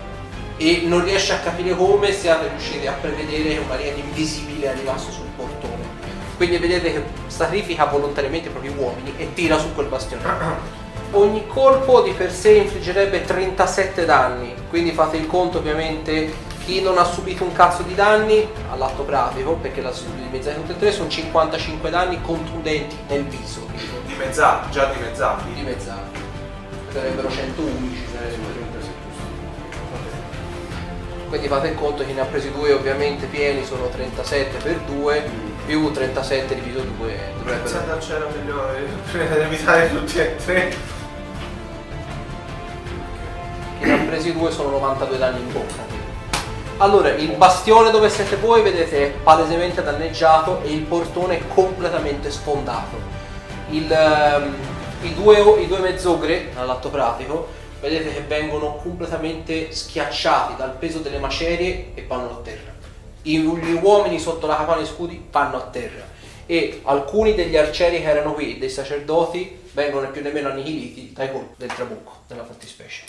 e 0.57 0.83
non 0.85 1.03
riesce 1.03 1.33
a 1.33 1.41
capire 1.41 1.75
come 1.75 2.13
siate 2.13 2.49
riusciti 2.49 2.87
a 2.87 2.93
prevedere 2.93 3.55
che 3.55 3.59
un 3.59 3.71
ariete 3.71 3.99
invisibile 3.99 4.69
arrivasse 4.69 5.11
sul 5.11 5.27
portone. 5.35 5.83
Quindi 6.37 6.59
vedete 6.59 6.93
che 6.93 7.03
sacrifica 7.27 7.87
volontariamente 7.87 8.47
i 8.47 8.53
propri 8.53 8.73
uomini 8.75 9.13
e 9.17 9.35
tira 9.35 9.59
su 9.59 9.75
quel 9.75 9.89
bastione. 9.89 10.85
Ogni 11.13 11.47
colpo 11.47 12.03
di 12.03 12.13
per 12.13 12.33
sé 12.33 12.51
infliggerebbe 12.51 13.25
37 13.25 14.05
danni, 14.05 14.55
quindi 14.69 14.91
fate 14.91 15.17
il 15.17 15.27
conto 15.27 15.59
ovviamente 15.59 16.45
chi 16.67 16.83
non 16.83 16.99
ha 16.99 17.05
subito 17.05 17.45
un 17.45 17.53
cazzo 17.53 17.83
di 17.83 17.95
danni 17.95 18.47
all'atto 18.71 19.05
pratico, 19.05 19.53
perché 19.55 19.81
la 19.81 19.93
dimezzata 20.17 20.57
tutte 20.57 20.73
e 20.73 20.77
tre 20.79 20.91
sono 20.91 21.09
55 21.09 21.91
danni 21.91 22.21
contundenti 22.21 22.97
nel 23.09 23.23
viso, 23.25 23.69
Dimezzati, 24.05 24.71
già 24.73 24.87
dimezzati. 24.87 25.45
dimezzati. 25.55 26.25
Sarebbero 26.93 27.31
111, 27.31 28.05
sarebbero 28.13 28.53
36 28.53 28.91
Quindi 31.29 31.49
fate 31.49 31.69
il 31.69 31.75
conto 31.77 32.05
che 32.05 32.13
ne 32.13 32.21
ha 32.21 32.25
presi 32.25 32.51
due 32.51 32.73
ovviamente 32.73 33.27
pieni, 33.27 33.65
sono 33.65 33.89
37 33.89 34.57
per 34.63 34.81
2, 34.81 35.31
più 35.67 35.91
37 35.93 36.55
diviso 36.55 36.81
2 36.81 37.19
dovrebbero... 37.39 37.63
Pensate 37.63 37.91
al 37.91 38.01
cielo 38.01 38.29
migliore, 38.37 38.89
per 39.13 39.41
evitare 39.41 39.91
tutti 39.91 40.19
e 40.19 40.37
tre. 40.45 40.96
Che 43.79 43.87
ne 43.87 43.93
ha 43.93 44.07
presi 44.07 44.33
due 44.33 44.51
sono 44.51 44.71
92 44.71 45.19
danni 45.19 45.41
in 45.41 45.53
bocca. 45.53 45.85
Allora, 46.79 47.09
il 47.11 47.33
bastione 47.33 47.91
dove 47.91 48.11
siete 48.11 48.37
voi 48.37 48.63
vedete 48.63 49.07
è 49.07 49.11
palesemente 49.11 49.83
danneggiato 49.83 50.63
e 50.63 50.73
il 50.73 50.83
portone 50.83 51.39
è 51.39 51.43
completamente 51.55 52.31
sfondato. 52.31 52.97
Il, 53.71 53.91
ehm, 53.91 54.55
i, 55.03 55.15
due, 55.15 55.39
I 55.61 55.67
due 55.67 55.79
mezzogre, 55.79 56.53
all'atto 56.55 56.91
pratico, 56.91 57.49
vedete 57.81 58.13
che 58.13 58.21
vengono 58.21 58.77
completamente 58.77 59.73
schiacciati 59.73 60.55
dal 60.57 60.73
peso 60.79 60.99
delle 60.99 61.19
macerie 61.19 61.93
e 61.95 62.05
vanno 62.07 62.31
a 62.31 62.41
terra. 62.43 62.73
I- 63.23 63.39
Gli 63.41 63.79
uomini 63.81 64.19
sotto 64.19 64.47
la 64.47 64.57
capanna 64.57 64.81
di 64.81 64.87
scudi 64.87 65.29
vanno 65.31 65.57
a 65.57 65.69
terra 65.71 66.15
e 66.47 66.81
alcuni 66.85 67.35
degli 67.35 67.57
arcieri 67.57 68.01
che 68.01 68.09
erano 68.09 68.33
qui, 68.33 68.59
dei 68.59 68.71
sacerdoti, 68.71 69.65
vengono 69.77 70.11
più 70.11 70.23
o 70.27 70.33
meno 70.33 70.49
annihiliti 70.49 71.13
dai 71.13 71.31
colpi 71.31 71.55
del 71.59 71.69
trabucco, 71.69 72.23
nella 72.29 72.45
fattispecie. 72.45 73.05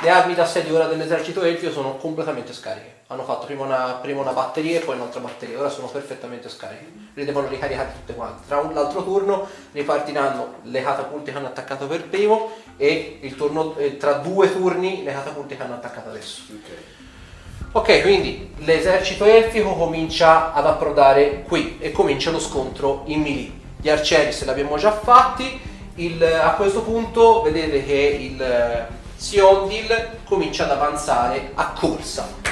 Le 0.00 0.08
armi 0.08 0.34
d'assedio 0.34 0.74
ora 0.74 0.86
dell'esercito 0.86 1.42
elfio 1.42 1.70
sono 1.70 1.96
completamente 1.96 2.54
scariche. 2.54 3.02
Hanno 3.08 3.22
fatto 3.22 3.44
prima 3.44 3.64
una, 3.64 3.98
prima 4.00 4.22
una 4.22 4.32
batteria 4.32 4.80
e 4.80 4.82
poi 4.82 4.96
un'altra 4.96 5.20
batteria, 5.20 5.58
ora 5.58 5.68
sono 5.68 5.88
perfettamente 5.88 6.48
scariche. 6.48 6.86
Le 7.12 7.24
devono 7.26 7.48
ricaricare 7.48 7.92
tutte 7.92 8.14
quante. 8.14 8.44
Tra 8.48 8.60
un 8.60 8.72
l'altro 8.72 9.04
turno 9.04 9.46
ripartiranno 9.72 10.54
le 10.62 10.82
catapulte 10.82 11.30
che 11.30 11.36
hanno 11.36 11.48
attaccato 11.48 11.86
per 11.86 12.08
primo 12.08 12.50
e 12.78 13.20
turno- 13.36 13.76
eh, 13.76 13.98
tra 13.98 14.14
due 14.14 14.50
turni 14.50 15.04
le 15.04 15.12
catapulte 15.12 15.54
che 15.54 15.62
hanno 15.62 15.74
attaccato 15.74 16.08
adesso. 16.08 16.40
Ok, 17.72 18.00
quindi 18.00 18.54
l'esercito 18.60 19.26
elfico 19.26 19.74
comincia 19.74 20.54
ad 20.54 20.64
approdare 20.64 21.42
qui 21.42 21.76
e 21.78 21.92
comincia 21.92 22.30
lo 22.30 22.40
scontro 22.40 23.02
in 23.06 23.20
melee. 23.20 23.52
Gli 23.82 23.90
arcieri 23.90 24.32
se 24.32 24.46
l'abbiamo 24.46 24.78
già 24.78 24.92
fatti, 24.92 25.72
il- 25.96 26.22
a 26.22 26.52
questo 26.52 26.82
punto 26.82 27.42
vedete 27.42 27.84
che 27.84 28.18
il 28.32 28.40
eh, 28.42 28.86
Siondil 29.16 30.18
comincia 30.24 30.64
ad 30.64 30.70
avanzare 30.72 31.52
a 31.54 31.72
corsa. 31.78 32.42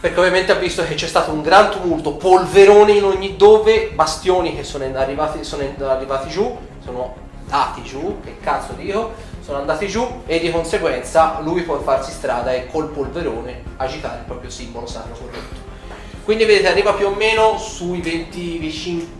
Perché 0.00 0.18
ovviamente 0.18 0.52
ha 0.52 0.54
visto 0.54 0.82
che 0.84 0.94
c'è 0.94 1.06
stato 1.06 1.30
un 1.30 1.42
gran 1.42 1.70
tumulto, 1.70 2.14
polverone 2.14 2.92
in 2.92 3.04
ogni 3.04 3.36
dove, 3.36 3.90
bastioni 3.92 4.56
che 4.56 4.64
sono 4.64 4.84
arrivati, 4.96 5.44
sono 5.44 5.62
arrivati 5.80 6.30
giù, 6.30 6.56
sono 6.82 7.16
andati 7.50 7.82
giù, 7.82 8.18
che 8.24 8.38
cazzo 8.40 8.72
dico, 8.72 9.12
sono 9.44 9.58
andati 9.58 9.88
giù 9.88 10.22
e 10.24 10.38
di 10.38 10.50
conseguenza 10.50 11.40
lui 11.42 11.62
può 11.62 11.78
farsi 11.80 12.12
strada 12.12 12.52
e 12.52 12.68
col 12.68 12.88
polverone 12.88 13.62
agitare 13.76 14.20
il 14.20 14.24
proprio 14.24 14.48
simbolo 14.48 14.86
sacro 14.86 15.12
corrotto. 15.12 15.68
Quindi 16.24 16.44
vedete 16.44 16.68
arriva 16.68 16.94
più 16.94 17.08
o 17.08 17.14
meno 17.14 17.58
sui 17.58 18.00
20, 18.00 18.58
25, 18.58 19.19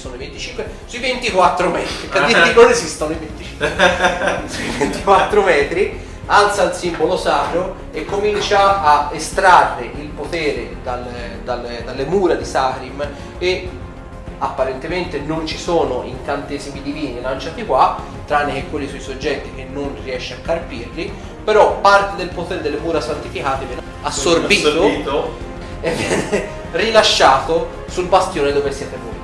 sono 0.00 0.14
i 0.14 0.18
25, 0.18 0.66
sui 0.86 0.98
24 0.98 1.68
metri, 1.68 2.06
per 2.10 2.24
dirti 2.24 2.54
non 2.54 2.70
esistono 2.70 3.12
i 3.12 3.16
25, 3.16 4.42
sui 4.46 4.70
24 4.78 5.42
metri, 5.42 6.00
alza 6.26 6.62
il 6.64 6.72
simbolo 6.72 7.16
sacro 7.16 7.76
e 7.92 8.04
comincia 8.06 8.82
a 8.82 9.10
estrarre 9.12 9.84
il 9.94 10.08
potere 10.08 10.76
dalle, 10.82 11.40
dalle- 11.44 11.82
dalle 11.84 12.04
mura 12.04 12.34
di 12.34 12.44
Sahrim 12.44 13.06
e 13.38 13.68
apparentemente 14.38 15.18
non 15.18 15.46
ci 15.46 15.58
sono 15.58 16.02
incantesimi 16.04 16.80
divini 16.82 17.20
lanciati 17.20 17.64
qua, 17.66 17.98
tranne 18.26 18.54
che 18.54 18.64
quelli 18.70 18.88
sui 18.88 19.00
soggetti 19.00 19.52
che 19.54 19.66
non 19.70 19.94
riesce 20.02 20.34
a 20.34 20.36
carpirli, 20.38 21.12
però 21.44 21.78
parte 21.80 22.16
del 22.16 22.28
potere 22.28 22.62
delle 22.62 22.78
mura 22.78 23.00
santificate 23.02 23.66
viene 23.66 23.82
assorbito 24.02 24.68
Assorbito. 24.68 25.36
e 25.82 25.90
viene 25.92 26.48
rilasciato 26.72 27.84
sul 27.88 28.06
bastione 28.06 28.52
dove 28.52 28.72
siete 28.72 28.96
voi. 28.96 29.19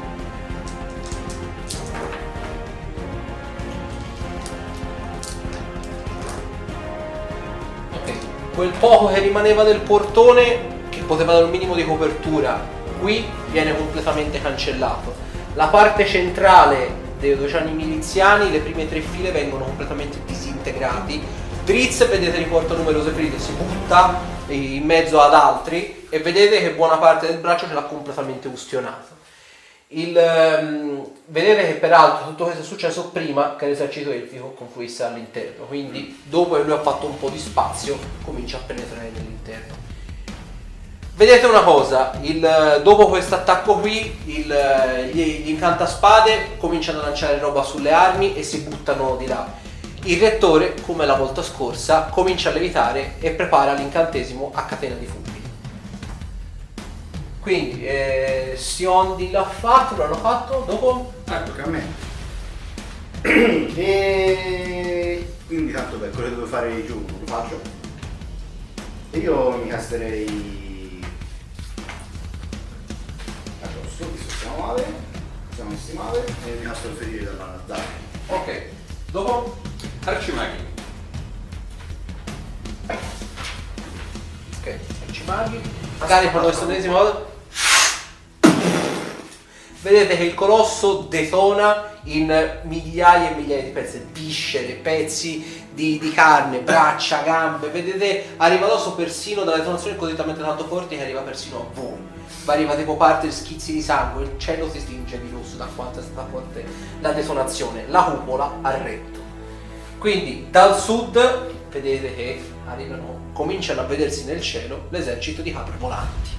Quel 8.56 8.72
poco 8.80 9.12
che 9.12 9.20
rimaneva 9.20 9.64
del 9.64 9.80
portone, 9.80 10.88
che 10.88 11.02
poteva 11.02 11.34
dare 11.34 11.44
un 11.44 11.50
minimo 11.50 11.74
di 11.74 11.84
copertura, 11.84 12.58
qui 12.98 13.22
viene 13.50 13.76
completamente 13.76 14.40
cancellato. 14.40 15.14
La 15.52 15.66
parte 15.66 16.06
centrale 16.06 17.04
dei 17.18 17.36
docciani 17.36 17.70
miliziani, 17.70 18.50
le 18.50 18.60
prime 18.60 18.88
tre 18.88 19.00
file 19.00 19.30
vengono 19.30 19.64
completamente 19.64 20.20
disintegrati. 20.24 21.22
Drizz, 21.66 22.06
vedete, 22.08 22.38
riporta 22.38 22.72
numerose 22.72 23.10
ferite, 23.10 23.38
si 23.38 23.52
butta 23.52 24.18
in 24.48 24.84
mezzo 24.84 25.20
ad 25.20 25.34
altri 25.34 26.06
e 26.08 26.18
vedete 26.20 26.58
che 26.60 26.70
buona 26.70 26.96
parte 26.96 27.26
del 27.26 27.36
braccio 27.36 27.66
ce 27.66 27.74
l'ha 27.74 27.82
completamente 27.82 28.48
ustionato. 28.48 29.15
Il, 29.90 30.16
ehm, 30.18 31.06
vedete 31.26 31.66
che 31.68 31.74
peraltro 31.74 32.26
tutto 32.26 32.44
questo 32.44 32.62
è 32.62 32.64
successo 32.64 33.10
prima 33.10 33.54
che 33.54 33.66
l'esercito 33.68 34.10
elfico 34.10 34.48
confluisse 34.50 35.04
all'interno, 35.04 35.64
quindi 35.66 36.20
dopo 36.24 36.56
che 36.56 36.62
lui 36.62 36.72
ha 36.72 36.80
fatto 36.80 37.06
un 37.06 37.16
po' 37.16 37.28
di 37.28 37.38
spazio 37.38 37.96
comincia 38.24 38.56
a 38.56 38.60
penetrare 38.66 39.10
nell'interno. 39.14 39.74
Vedete 41.14 41.46
una 41.46 41.62
cosa, 41.62 42.18
il- 42.22 42.80
dopo 42.82 43.06
questo 43.06 43.36
attacco 43.36 43.76
qui 43.78 44.18
il- 44.24 45.10
gli, 45.12 45.42
gli 45.44 45.48
incantaspade 45.50 46.56
cominciano 46.58 47.00
a 47.00 47.04
lanciare 47.04 47.38
roba 47.38 47.62
sulle 47.62 47.92
armi 47.92 48.34
e 48.34 48.42
si 48.42 48.62
buttano 48.62 49.14
di 49.16 49.28
là. 49.28 49.50
Il 50.02 50.18
rettore, 50.18 50.74
come 50.84 51.06
la 51.06 51.14
volta 51.14 51.42
scorsa, 51.42 52.08
comincia 52.10 52.50
a 52.50 52.52
levitare 52.52 53.14
e 53.20 53.30
prepara 53.30 53.72
l'incantesimo 53.72 54.50
a 54.52 54.64
catena 54.64 54.96
di 54.96 55.06
fulmini. 55.06 55.25
Quindi 57.46 57.86
eh, 57.86 58.54
Siondi 58.56 59.30
l'ha 59.30 59.44
fatto, 59.44 59.96
l'hanno 59.96 60.16
fatto 60.16 60.64
dopo? 60.66 61.12
Ecco 61.26 61.52
che 61.52 61.62
a 61.62 61.66
me. 61.68 61.84
e 63.22 65.32
quindi 65.46 65.70
tanto 65.70 65.96
per 65.98 66.10
quello 66.10 66.30
che 66.30 66.34
devo 66.34 66.46
fare 66.48 66.84
giù, 66.84 67.04
lo 67.06 67.24
faccio. 67.24 67.60
E 69.12 69.18
io 69.18 69.58
mi 69.58 69.68
casterei 69.68 71.04
addosso, 73.62 74.10
visto 74.10 74.26
che 74.26 74.34
siamo 74.40 74.66
male, 74.66 74.84
siamo 75.54 75.70
messi 75.70 75.92
male, 75.92 76.24
e 76.46 76.50
mi 76.58 76.64
castro 76.64 76.90
il 76.90 76.96
ferire 76.96 77.24
dalla 77.26 77.60
dalla. 77.64 77.82
Ok. 78.26 78.62
Dopo? 79.12 79.56
Arcimaghi. 80.04 80.64
Ok, 82.88 84.78
ci 85.12 85.22
maghi. 85.26 85.60
Magari 86.00 86.26
fanno 86.26 86.42
questo 86.42 86.64
ennesimo 86.64 86.94
modo. 86.94 87.34
Vedete 89.86 90.16
che 90.16 90.24
il 90.24 90.34
colosso 90.34 91.06
detona 91.08 91.92
in 92.04 92.26
migliaia 92.64 93.30
e 93.30 93.34
migliaia 93.36 93.62
di 93.62 93.70
pezzi, 93.70 94.04
viscere, 94.12 94.72
pezzi 94.72 95.64
di, 95.72 95.98
di 96.00 96.10
carne, 96.10 96.58
braccia, 96.58 97.22
gambe, 97.22 97.68
vedete 97.68 98.34
arriva 98.38 98.66
addosso 98.66 98.94
persino 98.94 99.44
dalle 99.44 99.58
detonazioni 99.58 99.96
così 99.96 100.16
tanto 100.16 100.66
forti 100.66 100.96
che 100.96 101.02
arriva 101.02 101.20
persino 101.20 101.60
a 101.60 101.64
voi. 101.72 102.14
Ma 102.46 102.52
arriva 102.52 102.74
tipo 102.74 102.96
parte 102.96 103.30
schizzi 103.30 103.74
di 103.74 103.80
sangue, 103.80 104.24
il 104.24 104.32
cielo 104.38 104.68
si 104.68 104.80
stringe 104.80 105.20
di 105.20 105.30
rosso 105.32 105.56
da 105.56 105.68
quanto 105.72 106.00
è 106.00 106.02
stata 106.02 106.26
forte 106.28 106.64
la 107.00 107.12
detonazione, 107.12 107.84
la 107.86 108.02
cupola 108.02 108.58
ha 108.62 108.76
retto. 108.78 109.20
Quindi 109.98 110.48
dal 110.50 110.76
sud 110.76 111.54
vedete 111.70 112.12
che 112.12 112.42
arrivano, 112.66 113.30
cominciano 113.32 113.82
a 113.82 113.84
vedersi 113.84 114.24
nel 114.24 114.40
cielo 114.40 114.86
l'esercito 114.88 115.42
di 115.42 115.52
capre 115.52 115.76
volanti, 115.78 116.30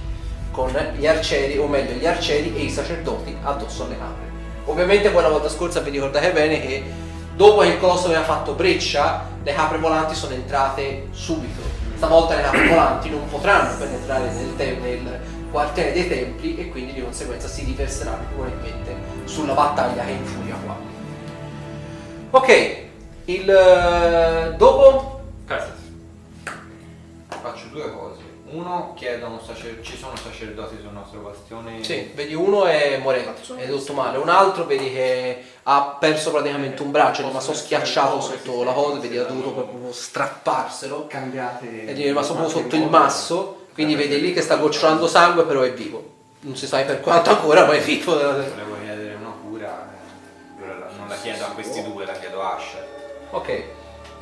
con 0.58 0.76
gli 0.96 1.06
arcieri, 1.06 1.56
o 1.56 1.68
meglio 1.68 1.92
gli 1.92 2.04
arcieri 2.04 2.52
e 2.56 2.62
i 2.62 2.70
sacerdoti 2.70 3.36
addosso 3.44 3.84
alle 3.84 3.96
capre. 3.96 4.26
Ovviamente 4.64 5.08
voi 5.10 5.22
la 5.22 5.28
volta 5.28 5.48
scorsa 5.48 5.78
vi 5.78 5.90
ricordate 5.90 6.32
bene 6.32 6.60
che 6.60 6.82
dopo 7.36 7.60
che 7.60 7.68
il 7.68 7.78
colosso 7.78 8.06
aveva 8.06 8.24
fatto 8.24 8.54
breccia, 8.54 9.24
le 9.40 9.52
capre 9.52 9.78
volanti 9.78 10.16
sono 10.16 10.34
entrate 10.34 11.06
subito. 11.12 11.62
Stavolta 11.94 12.34
le 12.34 12.42
capre 12.42 12.66
volanti 12.66 13.08
non 13.08 13.28
potranno 13.28 13.78
penetrare 13.78 14.32
nel, 14.32 14.56
te- 14.56 14.78
nel 14.80 15.20
quartiere 15.48 15.92
dei 15.92 16.08
templi 16.08 16.58
e 16.58 16.68
quindi 16.70 16.92
di 16.92 17.02
conseguenza 17.02 17.46
si 17.46 17.62
riverseranno 17.62 18.24
probabilmente 18.34 18.96
sulla 19.26 19.52
battaglia 19.52 20.04
che 20.04 20.10
infuria 20.10 20.56
qua. 20.64 20.76
Ok, 22.30 22.76
il 23.26 23.48
eh, 23.48 24.54
dopo 24.56 25.20
Cazzo. 25.46 25.70
Faccio 27.28 27.66
due 27.70 27.92
cose. 27.92 28.37
Uno, 28.50 28.94
chiedo 28.96 29.26
a 29.26 29.28
un 29.28 29.40
sacer- 29.44 29.80
ci 29.82 29.96
sono 29.96 30.16
sacerdoti 30.16 30.78
sul 30.80 30.92
nostro 30.92 31.20
bastione. 31.20 31.82
Sì, 31.84 32.12
vedi 32.14 32.34
uno 32.34 32.64
è 32.64 32.98
morto, 32.98 33.56
è 33.56 33.66
tutto 33.68 33.92
male, 33.92 34.16
un 34.16 34.28
altro 34.28 34.64
vedi 34.64 34.90
che 34.90 35.42
ha 35.64 35.96
perso 36.00 36.30
praticamente 36.30 36.80
un 36.82 36.90
braccio, 36.90 37.22
è 37.22 37.26
rimasto 37.26 37.52
schiacciato 37.52 38.20
sotto 38.20 38.62
la 38.64 38.72
cosa, 38.72 39.00
vedi 39.00 39.18
ha 39.18 39.24
dovuto 39.24 39.50
proprio 39.50 39.92
strapparselo, 39.92 41.06
Cambiate. 41.08 41.84
è 41.84 41.92
rimasto 41.92 42.34
proprio 42.34 42.56
sotto 42.58 42.76
il 42.76 42.88
masso, 42.88 43.66
quindi 43.74 43.94
vedi 43.94 44.20
lì 44.20 44.32
che 44.32 44.40
sta 44.40 44.56
gocciolando 44.56 45.06
sangue 45.06 45.44
però 45.44 45.60
è 45.62 45.72
vivo. 45.72 46.16
Non 46.40 46.56
si 46.56 46.66
sa 46.66 46.80
per 46.82 47.00
quanto 47.00 47.30
ancora, 47.30 47.66
ma 47.66 47.74
è 47.74 47.80
vivo. 47.80 48.14
Volevo 48.14 48.76
chiedere 48.80 49.14
una 49.14 49.34
cura. 49.42 49.88
eh, 50.60 50.96
non 50.96 51.08
la 51.08 51.16
chiedo 51.16 51.44
a 51.44 51.48
questi 51.48 51.82
due, 51.82 52.06
la 52.06 52.12
chiedo 52.12 52.40
a 52.40 52.54
Asher. 52.56 52.86
Ok, 53.30 53.62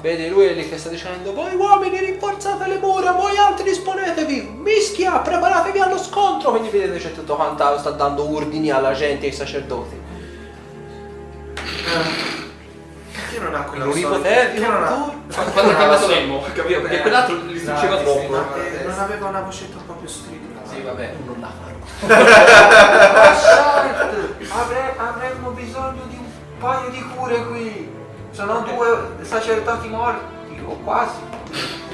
vedi 0.01 0.29
lui 0.29 0.47
è 0.47 0.53
lì 0.53 0.69
che 0.69 0.79
sta 0.79 0.89
dicendo 0.89 1.33
voi 1.33 1.55
uomini 1.55 1.99
rinforzate 1.99 2.67
le 2.69 2.79
mura, 2.79 3.13
voi 3.13 3.37
altri 3.37 3.65
disponetevi, 3.65 4.59
mischia, 4.63 5.19
preparatevi 5.19 5.79
allo 5.81 5.99
scontro, 5.99 6.51
quindi 6.51 6.69
vedete 6.69 6.99
c'è 6.99 7.13
tutto 7.15 7.35
quanto 7.37 7.79
sta 7.79 7.91
dando 7.91 8.33
ordini 8.35 8.71
alla 8.71 8.93
gente 8.93 9.27
e 9.27 9.31
ai 9.31 9.35
sacerdoti. 9.35 10.05
Perché 13.13 13.39
non 13.41 13.55
ha 13.55 13.63
quella 13.63 13.85
Un 13.87 13.91
solita- 13.93 14.09
ipotetico 14.09 14.53
perché 14.53 14.67
non 14.69 14.83
ha- 14.83 14.87
turno. 14.89 15.25
Quando 15.53 15.77
ha 15.77 15.87
la- 15.87 16.07
Lemmo, 16.07 16.43
capito? 16.53 16.81
Perché 16.83 17.01
quell'altro 17.01 17.35
li 17.37 17.53
diceva 17.59 17.97
troppo. 17.99 18.29
Non 18.31 18.95
aveva 18.99 19.27
una 19.29 19.41
vocetta 19.41 19.79
proprio 19.85 20.09
stridula. 20.09 20.61
Sì, 20.69 20.81
vabbè, 20.83 21.13
non 21.25 21.41
la 21.41 21.49
farò. 21.49 21.75
Avre- 24.49 24.95
avremmo 24.97 25.51
bisogno 25.51 26.03
di 26.09 26.17
un 26.17 26.25
paio 26.59 26.89
di 26.91 27.03
cure 27.15 27.45
qui. 27.47 27.95
Sono 28.37 28.67
due 28.71 29.25
sacerdoti 29.25 29.89
morti, 29.89 30.61
o 30.63 30.77
quasi. 30.85 31.17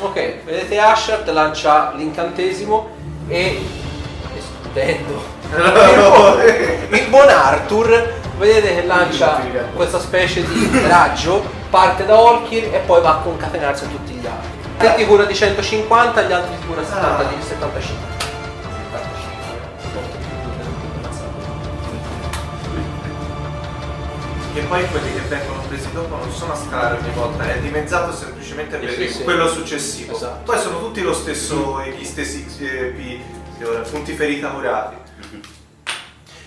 Ok, 0.00 0.42
vedete 0.42 0.76
Asher 0.76 1.22
lancia 1.33 1.92
l'incantesimo 1.94 2.88
e 3.28 3.64
esplodendo 4.37 5.22
il 6.90 7.07
buon 7.11 7.28
Arthur 7.28 8.14
vedete 8.38 8.74
che 8.74 8.87
lancia 8.87 9.40
questa 9.76 10.00
specie 10.00 10.44
di 10.44 10.68
raggio 10.88 11.44
parte 11.70 12.05
da 12.07 12.18
Orkir 12.18 12.74
e 12.74 12.78
poi 12.87 13.00
va 13.00 13.11
a 13.11 13.18
concatenarsi 13.18 13.85
a 13.85 13.87
tutti 13.87 14.12
gli 14.14 14.26
altri. 14.26 14.50
Te 14.78 14.94
ti 14.96 15.07
cura 15.07 15.24
di 15.24 15.37
150 15.37 16.22
gli 16.22 16.33
altri 16.33 16.59
ti 16.59 16.66
cura 16.66 16.83
70 16.85 17.22
di 17.22 17.35
75 17.40 18.12
E 24.55 24.61
poi 24.65 24.87
quelli 24.88 25.12
che 25.15 25.21
vengono 25.21 25.62
presi 25.67 25.91
dopo 25.93 26.15
non 26.17 26.31
sono 26.31 26.53
a 26.53 26.57
scalare 26.57 26.99
ogni 26.99 27.11
volta, 27.15 27.51
è 27.51 27.59
dimezzato 27.61 28.12
semplicemente 28.12 28.77
per 28.77 28.93
Sì, 28.93 29.09
sì. 29.09 29.23
quello 29.25 29.49
successivo. 29.49 30.15
Esatto. 30.15 30.43
Poi 30.53 30.59
sono 30.61 30.79
tutti 30.79 31.01
lo 31.01 31.15
stesso, 31.15 31.81
gli 31.83 32.05
stessi 32.05 32.45
eh, 32.61 32.95
eh, 33.59 33.65
punti 33.91 34.12
ferita 34.12 34.49
curati. 34.51 34.97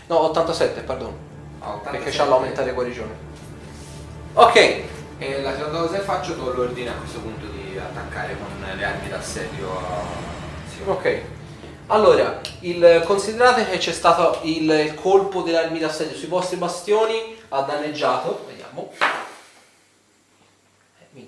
no 0.08 0.20
87 0.30 0.82
perdono 0.82 1.18
Ah, 1.62 1.74
87. 1.76 1.98
perché 1.98 2.16
c'ha 2.16 2.26
l'aumentare 2.26 2.74
guarigione 2.74 3.14
ok 4.34 4.56
E 5.18 5.42
la 5.42 5.56
seconda 5.56 5.80
cosa 5.80 5.96
che 5.98 6.04
faccio, 6.04 6.34
do 6.34 6.52
l'ordine 6.54 6.90
a 6.90 6.94
questo 6.94 7.20
punto 7.20 7.48
di 7.48 7.76
attaccare 7.80 8.36
con 8.38 8.48
le 8.78 8.84
armi 8.86 9.08
d'assedio 9.10 9.72
a... 9.80 10.02
sì. 10.70 10.82
Ok. 10.86 11.22
Allora, 11.88 12.42
il- 12.62 13.04
considerate 13.06 13.68
che 13.70 13.78
c'è 13.78 13.92
stato 13.94 14.40
il, 14.44 14.70
il 14.70 14.94
colpo 14.96 15.42
delle 15.42 15.58
armi 15.64 15.80
d'assedio 15.80 16.16
sui 16.18 16.28
vostri 16.28 16.58
bastioni, 16.58 17.38
ha 17.56 17.62
danneggiato, 17.62 18.46
vediamo, 18.48 18.92
Eh, 21.14 21.28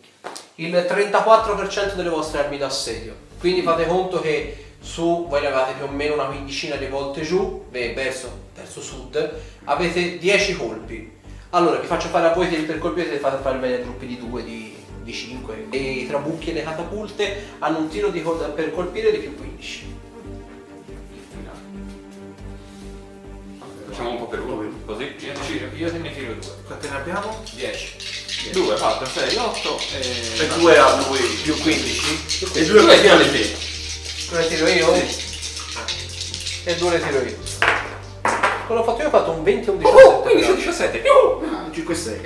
il 0.55 0.73
34% 0.73 1.93
delle 1.93 2.09
vostre 2.09 2.39
armi 2.39 2.57
d'assedio. 2.57 3.15
Quindi 3.39 3.61
fate 3.61 3.85
conto 3.85 4.19
che 4.19 4.65
su, 4.79 5.25
voi 5.29 5.39
ne 5.41 5.47
avevate 5.47 5.73
più 5.73 5.85
o 5.85 5.87
meno 5.87 6.15
una 6.15 6.25
quindicina 6.25 6.75
di 6.75 6.87
volte 6.87 7.21
giù, 7.21 7.65
verso, 7.69 8.45
verso 8.53 8.81
sud, 8.81 9.39
avete 9.63 10.17
10 10.17 10.57
colpi. 10.57 11.15
Allora, 11.51 11.79
vi 11.79 11.87
faccio 11.87 12.09
fare 12.09 12.27
a 12.27 12.33
voi 12.33 12.47
per 12.47 12.79
colpire, 12.79 13.09
vi 13.09 13.17
fate 13.17 13.41
fare 13.41 13.57
bene 13.57 13.81
gruppi 13.81 14.05
di 14.05 14.17
2, 14.17 14.43
di, 14.43 14.75
di 15.03 15.13
5. 15.13 15.67
E 15.69 15.77
i 15.77 16.07
trabucchi 16.07 16.49
e 16.49 16.53
le 16.53 16.63
catapulte 16.63 17.45
hanno 17.59 17.77
un 17.77 17.87
tiro 17.87 18.09
di 18.09 18.19
per 18.19 18.73
colpire 18.73 19.11
di 19.11 19.19
più 19.19 19.35
15. 19.35 19.95
Facciamo 23.85 24.09
un 24.09 24.17
po' 24.17 24.27
per 24.27 24.41
uno, 24.41 24.66
così. 24.87 25.15
Io, 25.19 25.33
ne 25.33 25.45
tiro- 25.45 25.69
io 25.75 25.91
te 25.91 25.97
ne 25.97 26.13
tiro 26.13 26.33
due. 26.33 26.51
Quante 26.65 26.89
ne 26.89 26.95
abbiamo? 26.95 27.43
10. 27.51 27.95
2, 28.53 28.75
4, 28.77 29.05
6, 29.05 29.35
8 29.35 29.79
e... 29.99 30.43
E 30.43 30.47
due 30.57 30.77
a 30.77 30.95
lui. 31.07 31.19
Più 31.43 31.55
15? 31.57 32.49
E 32.53 32.65
due 32.65 32.83
le 32.83 33.01
tiro 33.01 33.17
le 33.17 33.31
te. 33.31 33.57
Le 34.29 34.47
tiro 34.47 34.67
io? 34.67 34.93
E 36.63 36.75
due 36.75 36.91
le 36.91 37.01
tiro 37.01 37.19
io. 37.19 37.37
Quello 38.65 38.83
fatto 38.83 39.01
io 39.01 39.07
ho 39.07 39.11
fatto 39.11 39.31
un 39.31 39.43
20 39.43 39.67
e 39.67 39.71
un 39.71 39.77
17. 39.77 40.07
Uh, 40.07 40.21
15 40.21 40.55
17. 40.55 40.97
Più! 40.99 41.11
Ah, 41.49 41.69
5 41.71 41.95
6. 41.95 42.19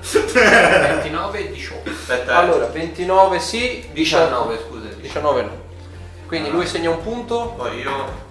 29 0.00 1.38
e 1.38 1.52
18. 1.52 1.90
Aspetta, 1.90 2.32
eh. 2.32 2.34
Allora, 2.34 2.66
29 2.66 3.40
sì, 3.40 3.88
19, 3.92 4.58
scusa. 4.68 4.88
19 5.00 5.42
no. 5.42 5.64
Quindi 6.26 6.50
lui 6.50 6.66
segna 6.66 6.90
un 6.90 7.02
punto. 7.02 7.54
Poi 7.56 7.78
io, 7.78 8.24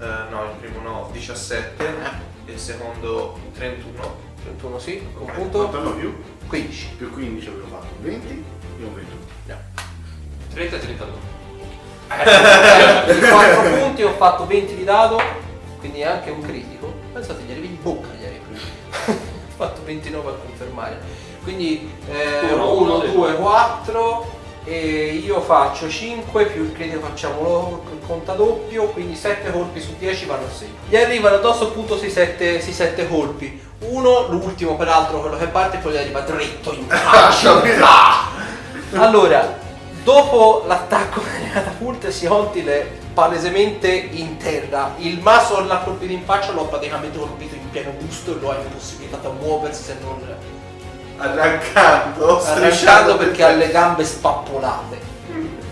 eh, 0.00 0.04
no, 0.30 0.44
il 0.44 0.56
primo 0.60 0.80
no, 0.82 1.08
17, 1.12 1.84
il 1.84 2.35
secondo 2.66 3.38
31. 3.54 4.24
21 4.44 4.78
sì, 4.78 5.06
un 5.16 5.22
Ok, 5.22 5.32
punto. 5.34 5.58
Quanto 5.58 5.78
hanno 5.78 5.94
più? 5.94 6.14
15. 6.48 6.88
Più 6.96 7.12
15 7.12 7.48
avevo 7.48 7.66
fatto. 7.66 7.86
20 8.00 8.44
io 8.80 8.86
un 8.86 8.94
21. 8.94 9.20
30 10.52 10.76
e 10.76 10.78
32. 10.80 11.34
Eh, 12.08 13.14
di 13.14 13.20
4 13.20 13.70
punti 13.78 14.02
ho 14.02 14.12
fatto 14.12 14.46
20 14.46 14.74
di 14.74 14.84
dado, 14.84 15.20
quindi 15.78 16.02
anche 16.02 16.30
un 16.30 16.40
critico. 16.42 16.92
Pensate, 17.12 17.42
gli 17.42 17.52
arrivi 17.52 17.66
in 17.68 17.82
bocca 17.82 18.08
gli 18.18 18.24
arrivi. 18.24 18.42
ho 19.06 19.54
fatto 19.54 19.82
29 19.84 20.30
a 20.30 20.34
confermare. 20.34 21.00
Quindi 21.44 21.88
Uno, 22.52 22.72
1, 22.72 22.82
uno, 22.82 22.98
2, 22.98 23.10
due. 23.12 23.34
4 23.36 24.35
e 24.68 25.22
io 25.24 25.40
faccio 25.40 25.88
5 25.88 26.46
più 26.46 26.64
il 26.64 26.72
critico 26.72 27.06
facciamo 27.06 27.84
conta 28.04 28.32
doppio, 28.32 28.86
quindi 28.86 29.14
7 29.14 29.52
colpi 29.52 29.80
su 29.80 29.94
10 29.96 30.26
vanno 30.26 30.46
a 30.46 30.50
6. 30.50 30.74
Gli 30.88 30.96
arrivano 30.96 31.36
addosso 31.36 31.68
appunto 31.68 31.96
6 31.96 32.10
7, 32.10 33.08
colpi. 33.08 33.62
Uno, 33.80 34.26
l'ultimo 34.28 34.74
peraltro, 34.74 35.20
quello 35.20 35.36
che 35.36 35.46
parte, 35.46 35.78
poi 35.78 35.92
gli 35.92 35.96
arriva 35.98 36.20
dritto 36.20 36.72
in 36.72 36.84
faccia. 36.88 37.62
Allora, 38.94 39.56
dopo 40.02 40.64
l'attacco 40.66 41.20
delle 41.32 41.52
catapulte, 41.52 42.10
Siontile 42.10 43.04
palesemente 43.14 43.88
in 43.88 44.36
terra. 44.36 44.94
Il 44.98 45.20
maso 45.20 45.64
l'ha 45.64 45.78
colpito 45.78 46.12
in 46.12 46.24
faccia, 46.24 46.50
l'ho 46.50 46.64
praticamente 46.64 47.16
colpito 47.16 47.54
in 47.54 47.70
pieno 47.70 47.92
busto 48.00 48.32
e 48.32 48.40
lo 48.40 48.50
ha 48.50 48.56
impossibilitato 48.56 49.28
a 49.28 49.32
muoversi 49.32 49.82
se 49.84 49.96
non 50.02 50.20
Arrancando, 51.18 51.22
arrancando 52.38 52.40
strisciando 52.40 53.16
perché 53.16 53.44
ha 53.44 53.50
le 53.50 53.70
gambe 53.70 54.04
spappolate. 54.04 55.14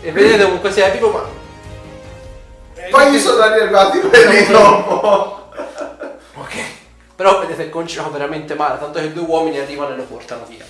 E 0.00 0.12
vedete 0.12 0.44
comunque 0.44 0.70
sia 0.70 0.90
tipo 0.90 1.10
ma. 1.10 1.24
Poi 2.88 3.10
gli 3.10 3.18
sono 3.18 3.42
arrivati 3.42 4.00
quelli 4.00 4.46
dopo. 4.46 5.50
Ok. 6.34 6.54
Però 7.16 7.40
vedete 7.40 7.64
il 7.64 7.70
conciato 7.70 8.10
veramente 8.10 8.54
male, 8.54 8.78
tanto 8.78 9.00
che 9.00 9.12
due 9.12 9.24
uomini 9.24 9.58
arrivano 9.58 9.92
e 9.92 9.96
lo 9.96 10.04
portano 10.04 10.44
via. 10.46 10.64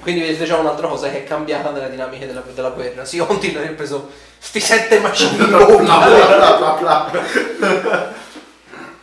Quindi 0.00 0.20
vedete 0.20 0.44
già 0.44 0.58
un'altra 0.58 0.88
cosa 0.88 1.08
che 1.08 1.18
è 1.18 1.24
cambiata 1.24 1.70
nelle 1.70 1.90
dinamiche 1.90 2.26
della, 2.26 2.42
della 2.52 2.68
guerra. 2.68 3.04
Siontil 3.04 3.56
ha 3.56 3.72
preso 3.72 4.10
sti 4.38 4.60
sette 4.60 5.00
macini. 5.00 5.38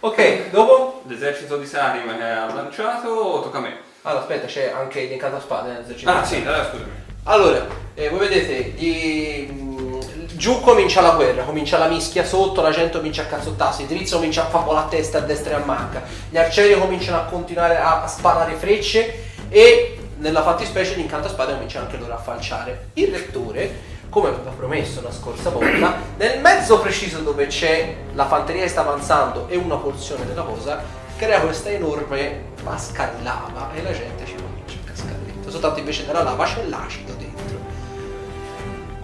Ok, 0.03 0.49
dopo? 0.49 1.03
L'esercito 1.05 1.57
di 1.57 1.67
Sarim 1.67 2.17
che 2.17 2.23
ha 2.23 2.51
lanciato, 2.51 3.41
tocca 3.43 3.59
a 3.59 3.61
me. 3.61 3.77
Allora, 4.03 4.21
aspetta, 4.21 4.47
c'è 4.47 4.71
anche 4.75 5.03
l'incantaspade 5.03 5.71
nell'esercito. 5.71 6.09
Ah 6.09 6.23
sì, 6.23 6.37
allora 6.37 6.67
scusami. 6.67 6.89
Allora, 7.23 7.67
eh, 7.93 8.09
voi 8.09 8.27
vedete, 8.27 8.73
gli- 8.75 9.47
mm, 9.51 9.99
giù 10.33 10.59
comincia 10.61 11.01
la 11.01 11.11
guerra, 11.11 11.43
comincia 11.43 11.77
la 11.77 11.87
mischia 11.87 12.25
sotto, 12.25 12.63
la 12.63 12.71
gente 12.71 12.97
comincia 12.97 13.21
a 13.21 13.25
cazzottarsi, 13.25 13.85
Drizzo 13.85 14.15
comincia 14.15 14.47
a 14.47 14.49
fare 14.49 14.75
a 14.75 14.87
testa 14.89 15.19
a 15.19 15.21
destra 15.21 15.51
e 15.51 15.61
a 15.61 15.65
manca, 15.65 16.01
gli 16.29 16.37
arcieri 16.37 16.79
cominciano 16.79 17.17
a 17.17 17.25
continuare 17.25 17.77
a 17.77 18.07
sparare 18.07 18.55
frecce 18.55 19.29
e 19.49 19.99
nella 20.17 20.41
fattispecie 20.41 20.95
l'incantaspade 20.95 21.53
comincia 21.53 21.81
anche 21.81 21.97
loro 21.97 22.13
a 22.13 22.17
falciare. 22.17 22.87
Il 22.93 23.09
rettore, 23.11 23.71
come 24.09 24.29
aveva 24.29 24.49
promesso 24.49 25.01
la 25.03 25.11
scorsa 25.11 25.51
volta, 25.51 25.97
nel 26.17 26.39
mezzo 26.39 26.79
preciso 26.79 27.19
dove 27.19 27.45
c'è 27.45 27.95
la 28.13 28.25
fanteria 28.25 28.63
che 28.63 28.69
sta 28.69 28.81
avanzando 28.81 29.45
e 29.47 29.57
una 29.57 29.75
porzione 29.75 30.25
della 30.25 30.41
cosa, 30.41 30.81
crea 31.17 31.39
questa 31.41 31.69
enorme 31.69 32.49
vasca 32.63 33.11
di 33.15 33.23
lava 33.23 33.71
e 33.73 33.81
la 33.81 33.91
gente 33.91 34.25
ci 34.25 34.35
comincia 34.35 34.77
a 34.83 34.89
cascare 34.89 35.19
dentro. 35.25 35.51
Soltanto 35.51 35.79
invece 35.79 36.05
della 36.05 36.23
lava 36.23 36.45
c'è 36.45 36.65
l'acido 36.65 37.13
dentro. 37.13 37.59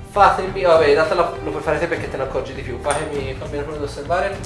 Fatemi, 0.09 0.63
vabbè, 0.63 0.95
datela, 0.95 1.31
lo 1.43 1.51
puoi 1.51 1.61
fare 1.61 1.79
te 1.79 1.87
perché 1.87 2.09
te 2.09 2.17
ne 2.17 2.23
accorgi 2.23 2.53
di 2.53 2.61
più. 2.61 2.79
Fatemi, 2.81 3.35
fammi 3.37 3.57
un 3.57 3.73
ad 3.73 3.81
osservare. 3.81 4.37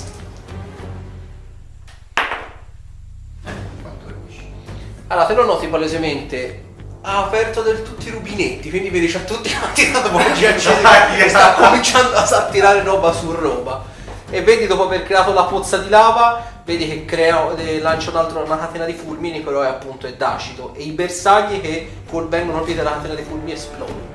Allora, 5.07 5.25
te 5.25 5.33
lo 5.33 5.45
noti 5.45 5.67
palesemente. 5.67 6.69
Ha 7.03 7.23
aperto 7.23 7.61
del 7.61 7.81
tutti 7.81 8.09
i 8.09 8.11
rubinetti, 8.11 8.69
quindi 8.69 8.89
vedi 8.89 9.07
c'ha 9.07 9.19
tutti 9.19 9.51
quanti 9.51 9.91
da 9.91 10.03
oggi 10.13 10.45
e 10.45 11.29
sta 11.29 11.53
cominciando 11.53 12.15
a 12.15 12.49
tirare 12.51 12.83
roba 12.83 13.11
su 13.11 13.31
roba. 13.31 13.83
E 14.29 14.41
vedi 14.43 14.67
dopo 14.67 14.83
aver 14.83 15.03
creato 15.03 15.33
la 15.33 15.43
pozza 15.45 15.77
di 15.77 15.89
lava, 15.89 16.50
vedi 16.63 16.87
che 16.87 17.05
crea, 17.05 17.55
eh, 17.55 17.79
lancia 17.79 18.11
un 18.11 18.35
una 18.35 18.57
catena 18.57 18.85
di 18.85 18.93
fulmini, 18.93 19.41
però 19.41 19.61
è 19.61 19.67
appunto 19.67 20.07
è 20.07 20.13
d'acido. 20.13 20.73
E 20.75 20.83
i 20.83 20.91
bersagli 20.91 21.61
che 21.61 21.89
vengono 22.27 22.59
colpiti 22.59 22.77
dalla 22.77 22.93
catena 22.93 23.15
di 23.15 23.23
fulmini 23.23 23.53
esplodono. 23.53 24.09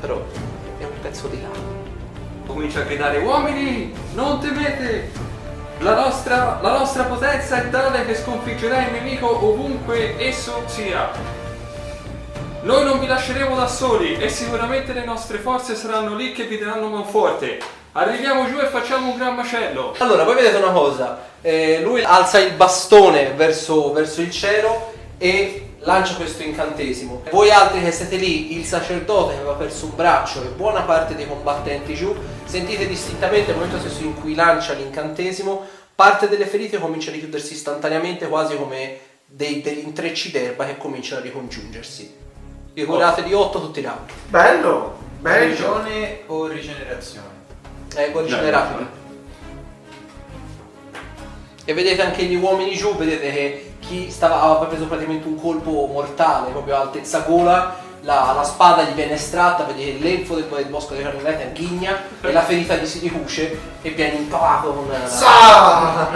Però 0.00 0.24
è 0.78 0.84
un 0.84 1.00
pezzo 1.00 1.26
di 1.28 1.40
lava. 1.40 1.76
Comincia 2.46 2.80
a 2.80 2.84
gridare, 2.84 3.18
uomini, 3.18 3.92
non 4.14 4.40
temete! 4.40 5.26
La 5.80 5.94
nostra, 5.94 6.58
la 6.60 6.76
nostra 6.76 7.04
potenza 7.04 7.62
è 7.62 7.70
tale 7.70 8.04
che 8.04 8.16
sconfiggerà 8.16 8.86
il 8.86 8.92
nemico 8.92 9.44
ovunque 9.44 10.18
esso 10.18 10.62
sia. 10.66 11.10
Noi 12.62 12.84
non 12.84 12.98
vi 12.98 13.06
lasceremo 13.06 13.54
da 13.54 13.68
soli 13.68 14.16
e 14.16 14.28
sicuramente 14.28 14.92
le 14.92 15.04
nostre 15.04 15.38
forze 15.38 15.76
saranno 15.76 16.16
lì 16.16 16.32
che 16.32 16.46
vi 16.46 16.58
daranno 16.58 16.88
manforte. 16.88 17.60
Arriviamo 17.98 18.46
giù 18.46 18.58
e 18.60 18.66
facciamo 18.66 19.10
un 19.10 19.18
gran 19.18 19.34
macello. 19.34 19.92
Allora, 19.98 20.22
voi 20.22 20.36
vedete 20.36 20.56
una 20.56 20.70
cosa, 20.70 21.20
eh, 21.40 21.80
lui 21.82 22.00
alza 22.00 22.38
il 22.38 22.52
bastone 22.52 23.32
verso, 23.32 23.92
verso 23.92 24.20
il 24.20 24.30
cielo 24.30 24.92
e 25.18 25.70
lancia 25.80 26.14
questo 26.14 26.44
incantesimo. 26.44 27.24
Voi 27.32 27.50
altri 27.50 27.82
che 27.82 27.90
siete 27.90 28.14
lì, 28.14 28.56
il 28.56 28.64
sacerdote 28.64 29.32
che 29.32 29.40
aveva 29.40 29.54
perso 29.54 29.86
un 29.86 29.96
braccio 29.96 30.44
e 30.44 30.46
buona 30.46 30.82
parte 30.82 31.16
dei 31.16 31.26
combattenti 31.26 31.96
giù, 31.96 32.14
sentite 32.44 32.86
distintamente 32.86 33.48
nel 33.48 33.56
momento 33.56 33.80
stesso 33.80 34.04
in 34.04 34.14
cui 34.14 34.36
lancia 34.36 34.74
l'incantesimo, 34.74 35.66
parte 35.92 36.28
delle 36.28 36.46
ferite 36.46 36.78
comincia 36.78 37.10
a 37.10 37.14
richiudersi 37.14 37.54
istantaneamente, 37.54 38.28
quasi 38.28 38.56
come 38.56 38.98
dei- 39.26 39.60
degli 39.60 39.82
intrecci 39.84 40.30
d'erba 40.30 40.66
che 40.66 40.76
cominciano 40.76 41.20
a 41.20 41.24
ricongiungersi. 41.24 42.14
Vi 42.74 42.84
curate 42.84 43.24
di 43.24 43.34
8 43.34 43.60
tutti 43.60 43.80
i 43.80 43.82
round. 43.82 44.08
Bello! 44.28 44.98
Bello! 45.18 45.36
Guarigione 45.36 46.20
o 46.26 46.46
rigenerazione? 46.46 47.37
Ecco, 47.94 48.20
rigenerabile. 48.20 48.96
E 51.64 51.74
vedete 51.74 52.02
anche 52.02 52.24
gli 52.24 52.36
uomini 52.36 52.74
giù, 52.74 52.96
vedete 52.96 53.32
che 53.32 53.72
chi 53.80 54.10
stava, 54.10 54.40
aveva 54.40 54.66
preso 54.66 54.86
praticamente 54.86 55.26
un 55.26 55.40
colpo 55.40 55.86
mortale, 55.86 56.50
proprio 56.50 56.76
a 56.76 56.80
altezza 56.80 57.20
gola, 57.20 57.76
la, 58.02 58.32
la 58.34 58.44
spada 58.44 58.84
gli 58.84 58.94
viene 58.94 59.12
estratta, 59.12 59.64
vedete 59.64 59.98
l'elfo 59.98 60.34
del, 60.34 60.46
del 60.46 60.66
bosco 60.66 60.94
dei 60.94 61.02
carniveti 61.02 61.52
ghigna 61.52 62.00
e 62.22 62.32
la 62.32 62.42
ferita 62.42 62.76
gli 62.76 62.86
si 62.86 63.00
ricuce 63.00 63.58
e 63.82 63.90
viene 63.90 64.16
impalato 64.16 64.72
con 64.72 64.88
la... 64.88 65.06
Sa! 65.06 66.08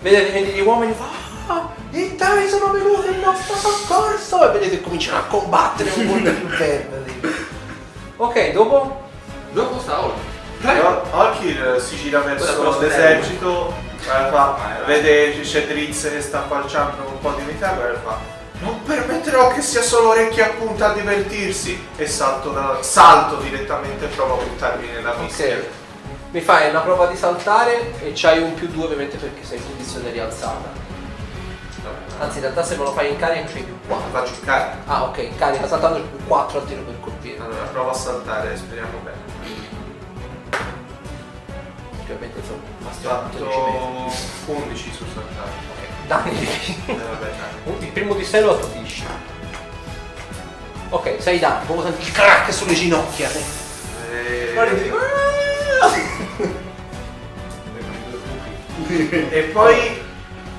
Vedete 0.00 0.30
quindi 0.30 0.50
gli 0.52 0.60
uomini 0.60 0.92
fanno 0.92 1.26
Ah, 1.50 1.66
i 1.92 2.14
dai 2.14 2.46
sono 2.46 2.72
venuti 2.72 3.08
in 3.08 3.20
nostro 3.20 3.54
soccorso 3.54 4.46
e 4.46 4.52
vedete 4.52 4.76
che 4.76 4.82
cominciano 4.82 5.16
a 5.16 5.22
combattere 5.22 5.90
un 5.96 6.06
po' 6.06 6.30
più 6.30 6.46
verdi. 6.58 7.20
Ok, 8.16 8.52
dopo? 8.52 9.00
Dopo 9.52 9.80
sta 9.80 9.98
Olk. 10.64 10.74
E 10.76 10.80
Or- 10.80 11.02
Orkir 11.12 11.80
si 11.80 11.96
gira 11.96 12.20
verso 12.20 12.56
però 12.56 12.80
l'esercito, 12.80 13.74
eh, 14.00 14.04
fa- 14.04 14.56
vai. 14.58 14.84
vede 14.86 15.40
c'è 15.40 15.66
Drizz 15.66 16.08
che 16.10 16.20
sta 16.20 16.42
falciando 16.48 17.02
un 17.08 17.18
po' 17.20 17.30
di 17.32 17.42
metallo 17.42 17.88
e 17.88 17.94
fa 18.04 18.16
Non 18.60 18.82
permetterò 18.82 19.48
che 19.52 19.62
sia 19.62 19.82
solo 19.82 20.08
orecchie 20.08 20.42
a 20.44 20.48
punta 20.48 20.90
a 20.90 20.92
divertirsi 20.92 21.80
e 21.96 22.06
salto, 22.08 22.50
da- 22.50 22.78
salto 22.82 23.36
direttamente 23.36 24.06
e 24.06 24.08
provo 24.08 24.40
a 24.40 24.42
buttarmi 24.44 24.88
nella 24.88 25.14
mischia. 25.20 25.56
Ok. 25.56 25.64
Mi 26.32 26.40
fai 26.40 26.68
una 26.70 26.80
prova 26.80 27.06
di 27.06 27.16
saltare 27.16 27.94
e 28.02 28.12
c'hai 28.14 28.42
un 28.42 28.54
più 28.54 28.66
2 28.68 28.84
ovviamente 28.84 29.16
perché 29.16 29.44
sei 29.44 29.58
in 29.58 29.64
posizione 29.76 30.10
rialzata. 30.10 30.86
Anzi 32.18 32.36
in 32.38 32.42
realtà 32.42 32.64
se 32.64 32.76
me 32.76 32.82
lo 32.82 32.92
fai 32.92 33.10
in 33.12 33.16
carica 33.16 33.46
c'hai 33.50 33.62
più 33.62 33.78
4. 33.86 34.10
Faccio 34.10 34.32
in 34.40 34.44
carica. 34.44 34.76
Ah 34.86 35.04
ok, 35.04 35.18
in 35.18 35.36
carica 35.36 35.66
saltando 35.68 35.98
c'è 36.00 36.04
più 36.04 36.26
4 36.26 36.58
al 36.58 36.66
tiro 36.66 36.82
per 36.82 36.94
colpire. 37.00 37.38
Allora 37.40 37.62
provo 37.72 37.90
a 37.90 37.94
saltare, 37.94 38.56
speriamo 38.56 38.98
bene. 39.04 39.17
Ovviamente 42.10 42.38
insomma 42.38 42.60
Ho 42.62 42.84
basta 42.84 43.28
13 43.30 43.44
metri. 43.44 43.72
fatto 43.72 44.52
11 44.52 44.92
su 44.92 45.04
saltare. 45.12 45.50
Ok, 45.70 46.06
danni 46.06 46.48
Eh, 46.86 46.94
vabbè. 46.94 47.30
Il 47.84 47.88
primo 47.88 48.14
di 48.14 48.24
sé 48.24 48.40
lo 48.40 48.52
attutisci. 48.54 49.04
Ok, 50.90 51.16
6 51.20 51.38
danni, 51.38 51.66
proprio 51.66 51.86
senti 51.90 52.06
il 52.06 52.12
crack 52.12 52.50
sulle 52.52 52.72
ginocchia. 52.72 53.28
Eh, 53.30 54.54
ti 54.74 54.82
dico, 54.84 54.96
E 59.30 59.42
poi, 59.52 60.00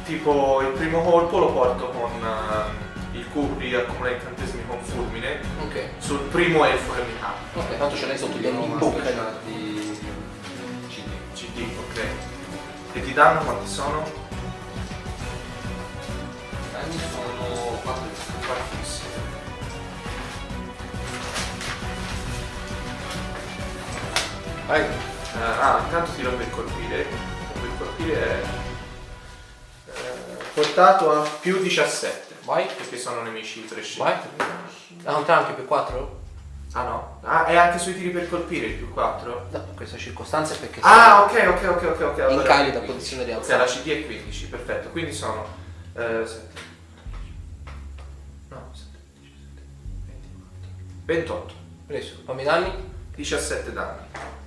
tipo, 0.05 0.61
il 0.61 0.67
primo 0.77 1.01
colpo 1.01 1.39
lo 1.39 1.51
porto 1.51 1.89
con 1.89 2.11
eh, 2.23 3.17
il 3.17 3.25
Cupri 3.31 3.73
accumula 3.73 4.11
incantesimi 4.11 4.61
con 4.67 4.77
fulmine 4.83 5.39
Ok, 5.65 5.81
sul 5.97 6.19
primo 6.31 6.63
elfo 6.63 6.93
che 6.93 7.01
mi 7.01 7.13
capita. 7.19 7.59
ok, 7.59 7.77
tanto 7.79 7.95
ce 7.95 8.05
l'hai 8.05 8.17
sotto 8.19 8.37
gli 8.37 8.45
anni 8.45 8.65
in 8.65 8.77
bocca. 8.77 9.01
di 9.45 9.78
CD, 11.59 11.77
ok. 11.77 12.05
E 12.93 13.01
ti 13.01 13.13
danno 13.13 13.43
quanti 13.43 13.67
sono? 13.67 14.03
Danni 16.71 16.97
sono 17.11 17.79
4 17.83 18.03
Quantissimi. 18.45 19.11
Vai. 24.67 24.81
Eh, 24.81 25.41
ah, 25.41 25.81
intanto 25.83 26.11
tiro 26.13 26.31
per 26.33 26.49
colpire. 26.51 27.07
Per 27.53 27.77
colpire 27.77 28.41
è 28.41 28.43
eh, 29.87 30.43
portato 30.53 31.11
a 31.11 31.27
più 31.41 31.59
17. 31.59 32.35
Vai. 32.45 32.65
Perché 32.65 32.97
sono 32.97 33.21
nemici 33.21 33.59
prescelti. 33.61 34.27
Vai. 34.37 34.47
Ah, 35.03 35.11
non 35.11 35.25
anche 35.27 35.53
più 35.53 35.65
4? 35.65 36.18
Ah 36.73 36.83
no? 36.83 37.19
Ah, 37.23 37.45
è 37.45 37.55
anche 37.55 37.79
sui 37.79 37.95
tiri 37.95 38.09
per 38.11 38.29
colpire 38.29 38.67
il 38.67 38.73
più 38.75 38.93
4? 38.93 39.47
No, 39.49 39.57
in 39.69 39.75
questa 39.75 39.97
circostanza 39.97 40.53
è 40.53 40.57
perché 40.59 40.79
Ah, 40.83 41.23
ok, 41.23 41.47
ok, 41.49 41.69
ok, 41.69 41.83
ok, 41.83 42.01
ok. 42.01 42.17
in 42.17 42.23
allora- 42.23 42.43
carica 42.43 42.79
da 42.79 42.85
posizione 42.85 43.23
Ok, 43.23 43.27
rialzata. 43.29 43.57
la 43.57 43.65
CD 43.65 43.87
è 43.89 44.05
15, 44.05 44.47
perfetto. 44.49 44.89
Quindi 44.89 45.11
sono 45.11 45.47
eh, 45.95 46.23
7. 46.25 46.61
No, 48.49 48.69
7, 48.71 48.97
17, 49.19 49.61
24. 50.05 50.69
28. 51.05 51.53
Preso, 51.87 52.15
fammi 52.23 52.41
i 52.41 52.45
danni. 52.45 52.71
17 53.15 53.73
danni. 53.73 53.97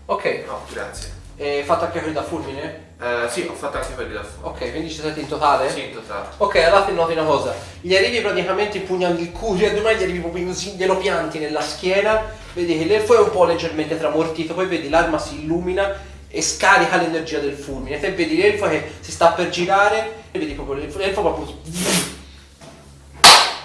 Ok, 0.06 0.44
No, 0.46 0.64
grazie. 0.72 1.12
e 1.37 1.62
fatto 1.66 1.85
anche 1.87 1.98
quelli 1.98 2.14
da 2.14 2.22
fulmine? 2.22 2.91
Eh, 3.03 3.29
sì, 3.29 3.45
ho 3.51 3.55
fatto 3.55 3.79
anche 3.79 3.95
quelli 3.95 4.12
da 4.12 4.23
fuoco. 4.23 4.51
Ok, 4.51 4.71
quindi 4.71 4.88
ci 4.88 5.01
siete 5.01 5.19
in 5.19 5.27
totale? 5.27 5.69
Sì, 5.69 5.87
in 5.87 5.93
totale. 5.93 6.29
Ok, 6.37 6.55
allora 6.57 6.83
ti 6.83 6.93
noti 6.93 7.12
una 7.15 7.25
cosa. 7.25 7.53
Gli 7.81 7.97
arrivi 7.97 8.21
praticamente 8.21 8.77
impugnando 8.77 9.21
il 9.21 9.33
culo, 9.33 9.65
e 9.65 9.75
domani 9.75 9.99
gli 9.99 10.03
arrivi 10.05 10.21
proprio 10.21 10.47
così, 10.47 10.77
glielo 10.77 10.97
pianti 10.99 11.41
nella 11.41 11.61
schiena, 11.62 12.23
vedi 12.53 12.79
che 12.79 12.85
l'elfo 12.85 13.17
è 13.17 13.19
un 13.19 13.33
po' 13.33 13.45
leggermente 13.45 13.99
tramortito, 13.99 14.55
poi 14.55 14.67
vedi 14.67 14.88
l'arma 14.88 15.19
si 15.19 15.41
illumina 15.41 16.11
e 16.29 16.41
scarica 16.41 16.97
l'energia 16.97 17.41
del 17.41 17.57
fulmine. 17.57 17.99
Te 17.99 18.12
vedi 18.12 18.37
l'elfo 18.37 18.69
che 18.69 18.93
si 19.01 19.11
sta 19.11 19.33
per 19.33 19.49
girare 19.49 20.23
e 20.31 20.38
vedi 20.38 20.53
proprio 20.53 20.77
l'elfo, 20.77 20.99
l'elfo 20.99 21.23
proprio 21.23 21.59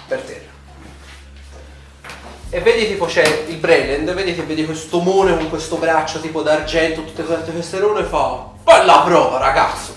per 0.08 0.20
terra. 0.20 0.46
E 2.50 2.60
vedi 2.60 2.88
tipo 2.88 3.04
c'è 3.04 3.44
il 3.46 3.56
Breland, 3.58 4.12
vedi 4.14 4.34
che 4.34 4.42
vedi 4.42 4.64
questo 4.64 4.98
mone 4.98 5.36
con 5.36 5.48
questo 5.48 5.76
braccio 5.76 6.18
tipo 6.18 6.42
d'argento, 6.42 7.04
tutte 7.04 7.22
queste 7.22 7.52
queste 7.52 7.78
rune 7.78 8.00
e 8.00 8.04
fa 8.04 8.56
Bella 8.68 8.98
prova 8.98 9.38
ragazzo! 9.38 9.94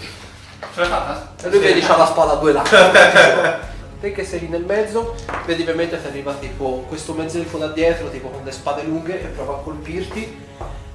Ce 0.74 0.80
l'hai 0.80 0.88
fatta? 0.88 1.34
E 1.42 1.50
lui 1.50 1.60
Sì. 1.60 1.66
vedi 1.66 1.82
c'ha 1.82 1.98
la 1.98 2.06
spada 2.06 2.32
a 2.32 2.36
due 2.36 2.54
lati. 2.54 2.70
Te 4.00 4.14
che 4.14 4.24
sei 4.24 4.40
lì 4.40 4.48
nel 4.48 4.64
mezzo, 4.64 5.14
vedi 5.46 5.64
ovviamente 5.64 6.02
ti 6.02 6.08
arriva 6.08 6.32
tipo 6.36 6.86
questo 6.88 7.12
mezzelfo 7.12 7.58
da 7.58 7.68
dietro, 7.68 8.10
tipo 8.10 8.30
con 8.30 8.46
le 8.46 8.52
spade 8.54 8.84
lunghe, 8.84 9.22
e 9.22 9.26
prova 9.26 9.56
a 9.56 9.58
colpirti. 9.58 10.48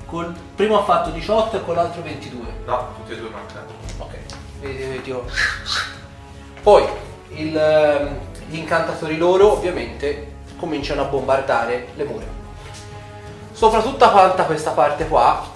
Col 0.06 0.34
primo 0.54 0.78
ha 0.78 0.84
fatto 0.84 1.10
18 1.10 1.56
e 1.56 1.64
con 1.66 1.74
l'altro 1.74 2.00
22. 2.00 2.46
No, 2.64 2.94
tutti 2.96 3.12
e 3.12 3.18
due 3.18 3.28
mancano. 3.28 3.66
Ok, 3.98 4.14
vedi, 4.60 4.82
vedi, 4.82 5.10
oh. 5.10 5.26
Poi 6.62 6.88
il, 7.34 7.54
ehm, 7.54 8.18
gli 8.48 8.56
incantatori 8.56 9.18
loro 9.18 9.52
ovviamente 9.52 10.36
cominciano 10.56 11.02
a 11.02 11.04
bombardare 11.04 11.88
le 11.94 12.04
mura. 12.04 12.24
Sopra 13.52 13.82
tutta 13.82 14.08
quanta 14.08 14.44
questa 14.44 14.70
parte 14.70 15.06
qua, 15.06 15.54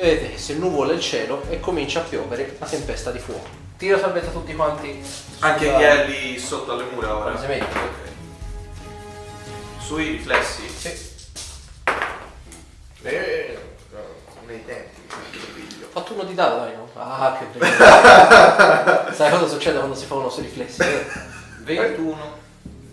vedete 0.00 0.30
che 0.32 0.38
si 0.38 0.58
nuvola 0.58 0.92
il 0.92 1.00
cielo 1.00 1.42
e 1.48 1.60
comincia 1.60 2.00
a 2.00 2.04
piovere 2.04 2.54
una 2.56 2.68
tempesta 2.68 3.10
di 3.10 3.18
fuoco. 3.18 3.46
Tiro 3.76 3.98
salvezza 3.98 4.30
tutti 4.30 4.54
quanti. 4.54 5.00
Anche 5.40 5.64
sulla- 5.66 5.78
gli 5.78 5.82
elli 5.82 6.38
sotto 6.38 6.72
alle 6.72 6.84
mura 6.92 7.16
ora. 7.16 7.24
Palesemente. 7.32 7.64
Ok. 7.78 8.08
Sui 9.80 10.10
riflessi? 10.10 10.68
Sì. 10.68 11.08
Eh, 13.02 13.58
nei 14.46 14.62
figlio. 15.54 15.86
Ho 15.86 15.90
fatto 15.90 16.12
uno 16.12 16.24
di 16.24 16.34
dado, 16.34 16.56
dai, 16.56 16.74
no? 16.76 16.88
Ah, 16.94 17.38
che 17.38 17.46
bello. 17.58 19.12
Sai 19.14 19.30
cosa 19.30 19.46
succede 19.48 19.78
quando 19.78 19.94
si 19.96 20.04
fa 20.04 20.14
uno 20.16 20.28
sui 20.28 20.42
riflessi? 20.42 20.84
21. 21.62 22.38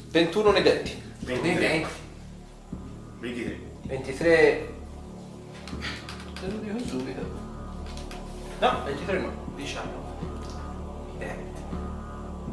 21 0.09 0.51
nei 0.51 0.61
denti. 0.61 1.03
23. 1.19 1.85
23. 3.19 3.59
23. 3.83 4.75
Te 6.39 6.47
lo 6.47 6.57
dico 6.59 6.79
subito. 6.87 7.21
No, 8.59 8.81
23 8.85 9.19
no. 9.19 9.31
19. 9.55 10.05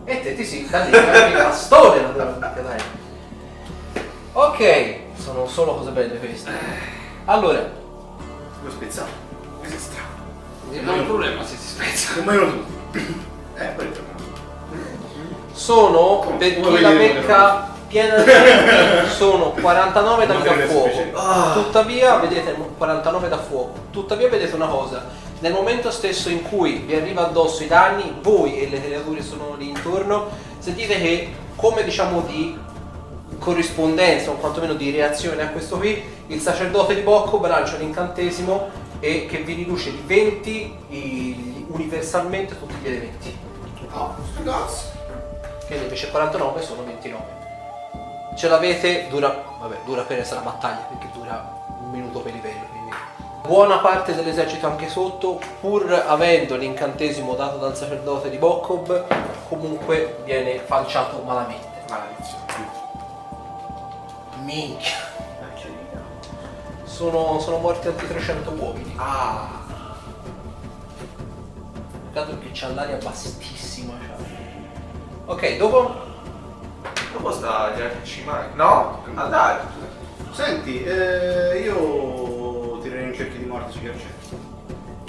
E 0.07 0.21
te 0.21 0.35
ti 0.35 0.45
si 0.45 0.69
da 0.69 0.85
lì 0.85 0.91
il 0.91 1.33
bastone 1.33 2.13
vita, 2.13 2.49
dai. 2.61 2.79
Ok, 4.33 4.97
sono 5.17 5.47
solo 5.47 5.77
cose 5.77 5.91
belle 5.93 6.19
queste. 6.19 6.51
Allora, 7.25 7.71
Lo 8.63 8.71
spezzato. 8.71 9.11
Questo 9.61 9.77
è 9.77 9.79
strano. 9.79 10.83
Non 10.83 10.95
è 10.95 10.99
un 10.99 11.07
problema 11.07 11.45
se 11.45 11.57
si 11.57 11.69
spezza. 11.69 12.15
Come 12.15 12.37
lo 12.37 12.51
tu? 12.51 12.65
Eh, 13.57 13.67
poi 13.77 13.93
sono 15.53 16.35
per 16.37 16.61
chi 16.61 16.81
la 16.81 16.91
becca 16.91 17.74
piena 17.95 18.17
di 18.17 18.25
punti, 18.25 19.15
sono 19.15 19.51
49 19.53 20.27
danni 20.27 20.43
da 20.43 20.51
Materia 20.51 20.67
fuoco. 20.67 20.89
speciale. 20.89 21.53
Tuttavia, 21.63 22.17
vedete 22.17 22.57
49 22.77 23.29
da 23.29 23.39
fuoco. 23.39 23.79
Tuttavia 23.91 24.29
vedete 24.29 24.55
una 24.57 24.67
cosa. 24.67 25.05
Nel 25.39 25.53
momento 25.53 25.91
stesso 25.93 26.29
in 26.29 26.43
cui 26.43 26.79
vi 26.79 26.97
arriva 26.97 27.27
addosso 27.27 27.63
i 27.63 27.69
danni, 27.69 28.17
voi 28.21 28.61
e 28.61 28.69
le 28.69 28.83
creature 28.83 29.23
sono 29.23 29.55
lì 29.57 29.69
intorno, 29.69 30.29
sentite 30.59 30.99
che 30.99 31.33
come 31.55 31.85
diciamo 31.85 32.23
di 32.23 32.59
corrispondenza 33.39 34.31
o 34.31 34.35
quantomeno 34.35 34.75
di 34.75 34.91
reazione 34.91 35.43
a 35.43 35.49
questo 35.49 35.77
qui, 35.77 36.03
il 36.29 36.41
sacerdote 36.41 36.95
di 36.95 37.03
Bocco 37.03 37.45
lancia 37.47 37.77
un 37.77 37.83
incantesimo 37.83 38.71
e 39.01 39.27
che 39.27 39.39
vi 39.39 39.55
riduce 39.55 39.91
di 39.91 40.03
20 40.05 40.77
i- 40.89 41.67
universalmente 41.69 42.59
tutti 42.59 42.75
gli 42.83 42.87
elementi. 42.89 43.37
Ah, 43.93 44.15
cazzo. 44.43 44.93
Quindi 45.67 45.85
invece 45.85 46.11
49 46.11 46.63
sono 46.63 46.85
29. 46.85 47.44
Ce 48.35 48.49
l'avete, 48.49 49.07
dura, 49.09 49.45
vabbè, 49.61 49.81
dura 49.85 50.03
per 50.03 50.19
essere 50.19 50.41
la 50.43 50.51
battaglia 50.51 50.87
perché 50.89 51.09
dura 51.13 51.63
un 51.81 51.91
minuto 51.91 52.19
per 52.19 52.33
livello. 52.33 52.67
Quindi. 52.71 52.91
Buona 53.47 53.79
parte 53.79 54.15
dell'esercito 54.15 54.67
anche 54.67 54.89
sotto, 54.89 55.41
pur 55.61 55.93
avendo 55.93 56.57
l'incantesimo 56.57 57.35
dato 57.35 57.59
dal 57.59 57.77
sacerdote 57.77 58.31
di 58.31 58.39
Bokkob, 58.39 59.05
comunque 59.49 60.23
viene 60.25 60.59
falciato 60.59 61.23
malamente. 61.25 61.85
Maledizione. 61.89 62.43
Minchia. 64.43 65.13
Sono, 66.85 67.39
sono 67.41 67.59
morti 67.59 67.89
altri 67.89 68.07
300 68.07 68.51
uomini. 68.51 68.95
Ah. 68.97 69.49
Peccato 72.13 72.39
che 72.39 72.51
c'ha 72.53 72.69
l'aria 72.69 72.97
bassissima. 72.97 73.93
cioè. 74.07 74.27
Ok, 75.27 75.57
dopo 75.57 76.13
Dopo 77.13 77.33
sta 77.33 77.73
gli 77.77 77.81
arcimagi. 77.81 78.49
No? 78.55 79.05
Ah 79.15 79.27
dai. 79.27 79.57
Senti, 80.33 80.83
eh, 80.83 81.61
io 81.65 82.79
tirerei 82.83 83.07
un 83.09 83.15
cerchio 83.15 83.39
di 83.39 83.45
morte 83.47 83.73
sugli 83.73 83.87
arcieri. 83.89 84.13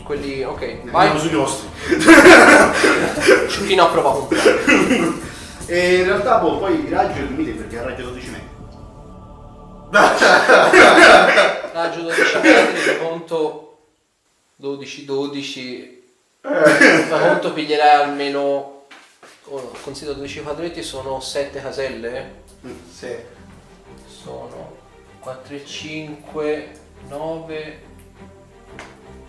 quelli. 0.04 0.44
Ok, 0.44 0.62
Andiamo 0.62 0.92
vai. 0.92 1.18
sui 1.20 1.32
nostri. 1.32 1.68
Fino 3.66 3.84
a 3.84 3.88
prova 3.88 4.12
contraria. 4.12 5.24
E 5.68 5.96
in 5.96 6.04
realtà 6.06 6.38
boh, 6.38 6.60
poi 6.60 6.86
il 6.86 6.92
raggio 6.92 7.18
è 7.18 7.22
il 7.24 7.28
limite 7.34 7.52
perché 7.54 7.80
ha 7.80 7.84
raggio 7.84 8.04
12 8.04 8.30
metri. 8.30 8.44
Raggio 11.74 12.02
12 12.02 12.38
metri, 12.42 12.86
da 12.86 12.98
conto 12.98 13.78
12, 14.58 15.06
12. 15.06 16.04
Da 16.42 17.18
conto 17.20 17.54
piglierai 17.54 18.04
almeno. 18.04 18.75
Oh, 19.48 19.72
considero 19.84 20.16
12 20.16 20.42
quadretti, 20.42 20.82
sono 20.82 21.20
7 21.20 21.62
caselle. 21.62 22.42
Sì. 22.92 23.16
Sono 24.08 24.76
4 25.20 25.56
e 25.56 25.66
5, 25.66 26.80
9. 27.08 27.84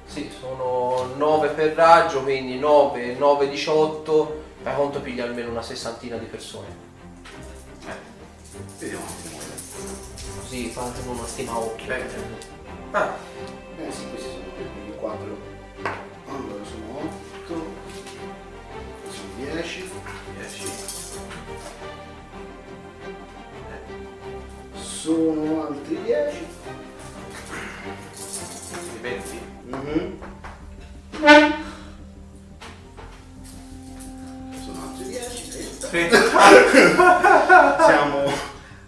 Sì, 0.06 0.30
sono 0.40 1.14
9 1.16 1.48
per 1.48 1.74
raggio, 1.74 2.22
quindi 2.22 2.58
9, 2.58 3.14
9, 3.16 3.48
18. 3.50 4.44
Da 4.62 4.72
conto 4.72 5.00
piglia 5.00 5.24
almeno 5.24 5.50
una 5.50 5.62
sessantina 5.62 6.16
di 6.16 6.24
persone. 6.26 6.84
Vediamo 8.78 9.04
un 9.04 9.10
attimo. 9.10 9.38
Così 10.40 10.68
fate 10.68 11.00
una 11.06 11.26
stima 11.26 11.52
a 11.52 11.58
occhio. 11.58 11.86
Bene. 11.86 12.08
Ah. 12.92 13.14
Eh 13.78 13.92
sì, 13.92 14.08
questi 14.08 14.30
sono 14.30 14.44
quindi 14.54 14.96
4. 14.96 15.36
Allora 16.26 16.64
sono 16.64 17.00
8. 17.00 17.54
Sono 19.10 19.28
10. 19.36 19.52
10. 19.52 19.95
Sono 25.06 25.68
altri 25.68 26.02
10. 26.02 26.46
Quindi 28.72 28.98
20. 29.02 29.40
Mhm. 29.66 30.18
Sono 34.64 34.82
altri 34.82 35.04
10. 35.06 35.78
30. 35.78 35.88
30. 35.88 36.18
Siamo 37.86 38.32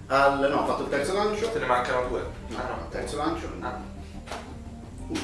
al. 0.08 0.48
no, 0.50 0.56
ho 0.56 0.66
fatto 0.66 0.82
il 0.82 0.88
terzo 0.88 1.12
lancio. 1.12 1.50
Te 1.52 1.60
ne 1.60 1.66
mancano 1.66 2.08
due. 2.08 2.24
No, 2.48 2.56
Ah 2.58 2.66
no, 2.66 2.88
terzo 2.90 3.16
lancio. 3.16 3.52
Ah. 3.60 3.80
Uh, 5.06 5.18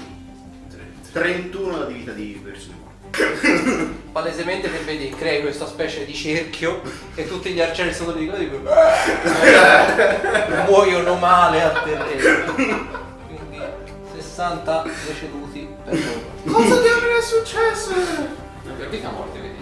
Tre. 0.71 0.93
31 1.11 1.87
di 1.87 1.93
vita 1.93 2.13
di 2.13 2.41
persone. 2.41 2.84
Palesemente 4.13 4.71
che 4.71 4.79
vedi 4.79 5.09
crei 5.11 5.41
questa 5.41 5.67
specie 5.67 6.05
di 6.05 6.15
cerchio 6.15 6.81
e 7.15 7.27
tutti 7.27 7.51
gli 7.51 7.61
arcieri 7.61 7.93
sono 7.93 8.13
lì 8.13 8.31
e 8.33 8.39
dico, 8.39 8.61
muoiono 10.67 11.15
male 11.17 11.63
a 11.63 11.71
terreno. 11.71 12.55
Quindi 12.55 13.61
60 14.17 14.85
deceduti 15.07 15.69
per 15.85 15.95
loro. 15.95 16.59
Cosa 16.59 16.81
diavolo 16.81 17.17
è 17.17 17.23
successo? 17.23 17.93
Per 18.77 18.89
vita 18.89 19.11
morte, 19.11 19.39
vedi. 19.41 19.55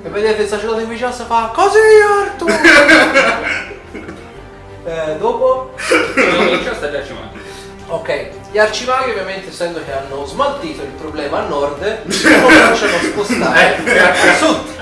E 0.00 0.08
vedete 0.10 0.42
il 0.42 0.48
sacerdote 0.48 0.84
di 0.84 0.90
Viciassa 0.90 1.24
fa 1.24 1.50
così 1.52 1.78
Arthur! 2.22 2.50
eh, 4.84 5.16
dopo? 5.18 5.74
Non 6.14 6.62
c'è 6.62 6.74
sta 6.74 6.90
già 6.90 7.04
ci 7.04 7.12
manca. 7.12 7.36
Ok, 7.88 8.30
gli 8.50 8.58
arcimaghi 8.58 9.10
ovviamente 9.10 9.48
essendo 9.48 9.84
che 9.84 9.92
hanno 9.92 10.24
smaltito 10.24 10.82
il 10.82 10.88
problema 10.90 11.40
a 11.40 11.48
nord, 11.48 12.02
cominciano 12.08 12.96
a 12.96 13.00
spostare 13.00 14.00
a 14.00 14.34
sud. 14.36 14.76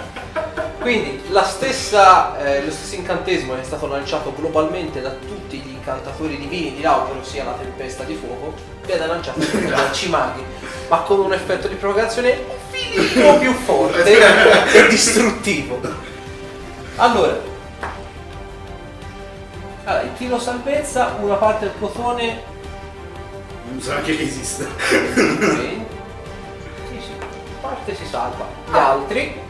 Quindi 0.81 1.21
la 1.31 1.43
stessa, 1.43 2.39
eh, 2.39 2.65
lo 2.65 2.71
stesso 2.71 2.95
incantesimo 2.95 3.55
che 3.55 3.63
è 3.63 3.65
stato 3.65 3.89
lanciato 3.89 4.33
globalmente 4.33 5.01
da 5.01 5.11
tutti 5.11 5.59
gli 5.59 5.71
incantatori 5.71 6.39
divini 6.39 6.77
di 6.77 6.83
Lautaro, 6.83 7.19
ossia 7.19 7.43
la 7.43 7.57
tempesta 7.59 8.05
di 8.05 8.15
fuoco, 8.15 8.55
viene 8.85 9.05
lanciato 9.07 9.41
sugli 9.41 9.73
arcimaghi, 9.73 10.45
ma 10.89 10.99
con 10.99 11.19
un 11.19 11.33
effetto 11.33 11.67
di 11.67 11.75
provocazione 11.75 12.41
un 12.49 12.57
filino 12.71 13.37
più 13.41 13.53
forte 13.53 14.73
e 14.73 14.87
distruttivo. 14.89 15.81
Allora, 16.97 17.37
allora, 19.83 20.03
il 20.03 20.13
tiro 20.17 20.39
salvezza, 20.39 21.17
una 21.21 21.35
parte 21.35 21.65
del 21.65 21.75
plotone 21.79 22.55
Non 23.69 23.81
so 23.81 23.91
neanche 23.91 24.17
che 24.17 24.23
esista. 24.23 24.65
sì, 24.87 25.85
sì, 26.89 27.01
sì, 27.01 27.13
parte 27.61 27.95
si 27.95 28.07
salva. 28.07 28.47
Gli 28.71 28.77
altri 28.77 29.45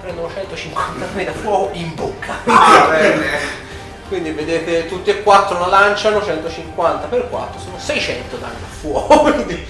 prendono 0.00 0.30
150 0.30 1.06
anni 1.06 1.24
da 1.24 1.32
fuoco 1.32 1.70
in 1.74 1.94
bocca. 1.94 2.34
Ah, 2.44 2.86
bene. 2.88 3.62
Quindi 4.08 4.32
vedete 4.32 4.86
tutti 4.86 5.10
e 5.10 5.22
quattro 5.22 5.58
la 5.58 5.66
lanciano, 5.66 6.22
150 6.22 7.06
per 7.06 7.28
4 7.30 7.58
sono 7.60 7.78
600 7.78 8.36
danni 8.36 8.60
da 8.60 8.66
fuoco. 8.66 9.22
Quindi 9.32 9.66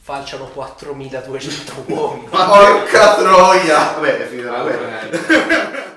falciano 0.00 0.44
4200 0.44 1.84
uomini. 1.86 2.28
Porca 2.28 3.14
troia! 3.16 3.92
Vabbè, 3.94 4.18
è 4.18 4.26
finita 4.26 4.50
la 4.50 4.62
guerra. 4.62 5.92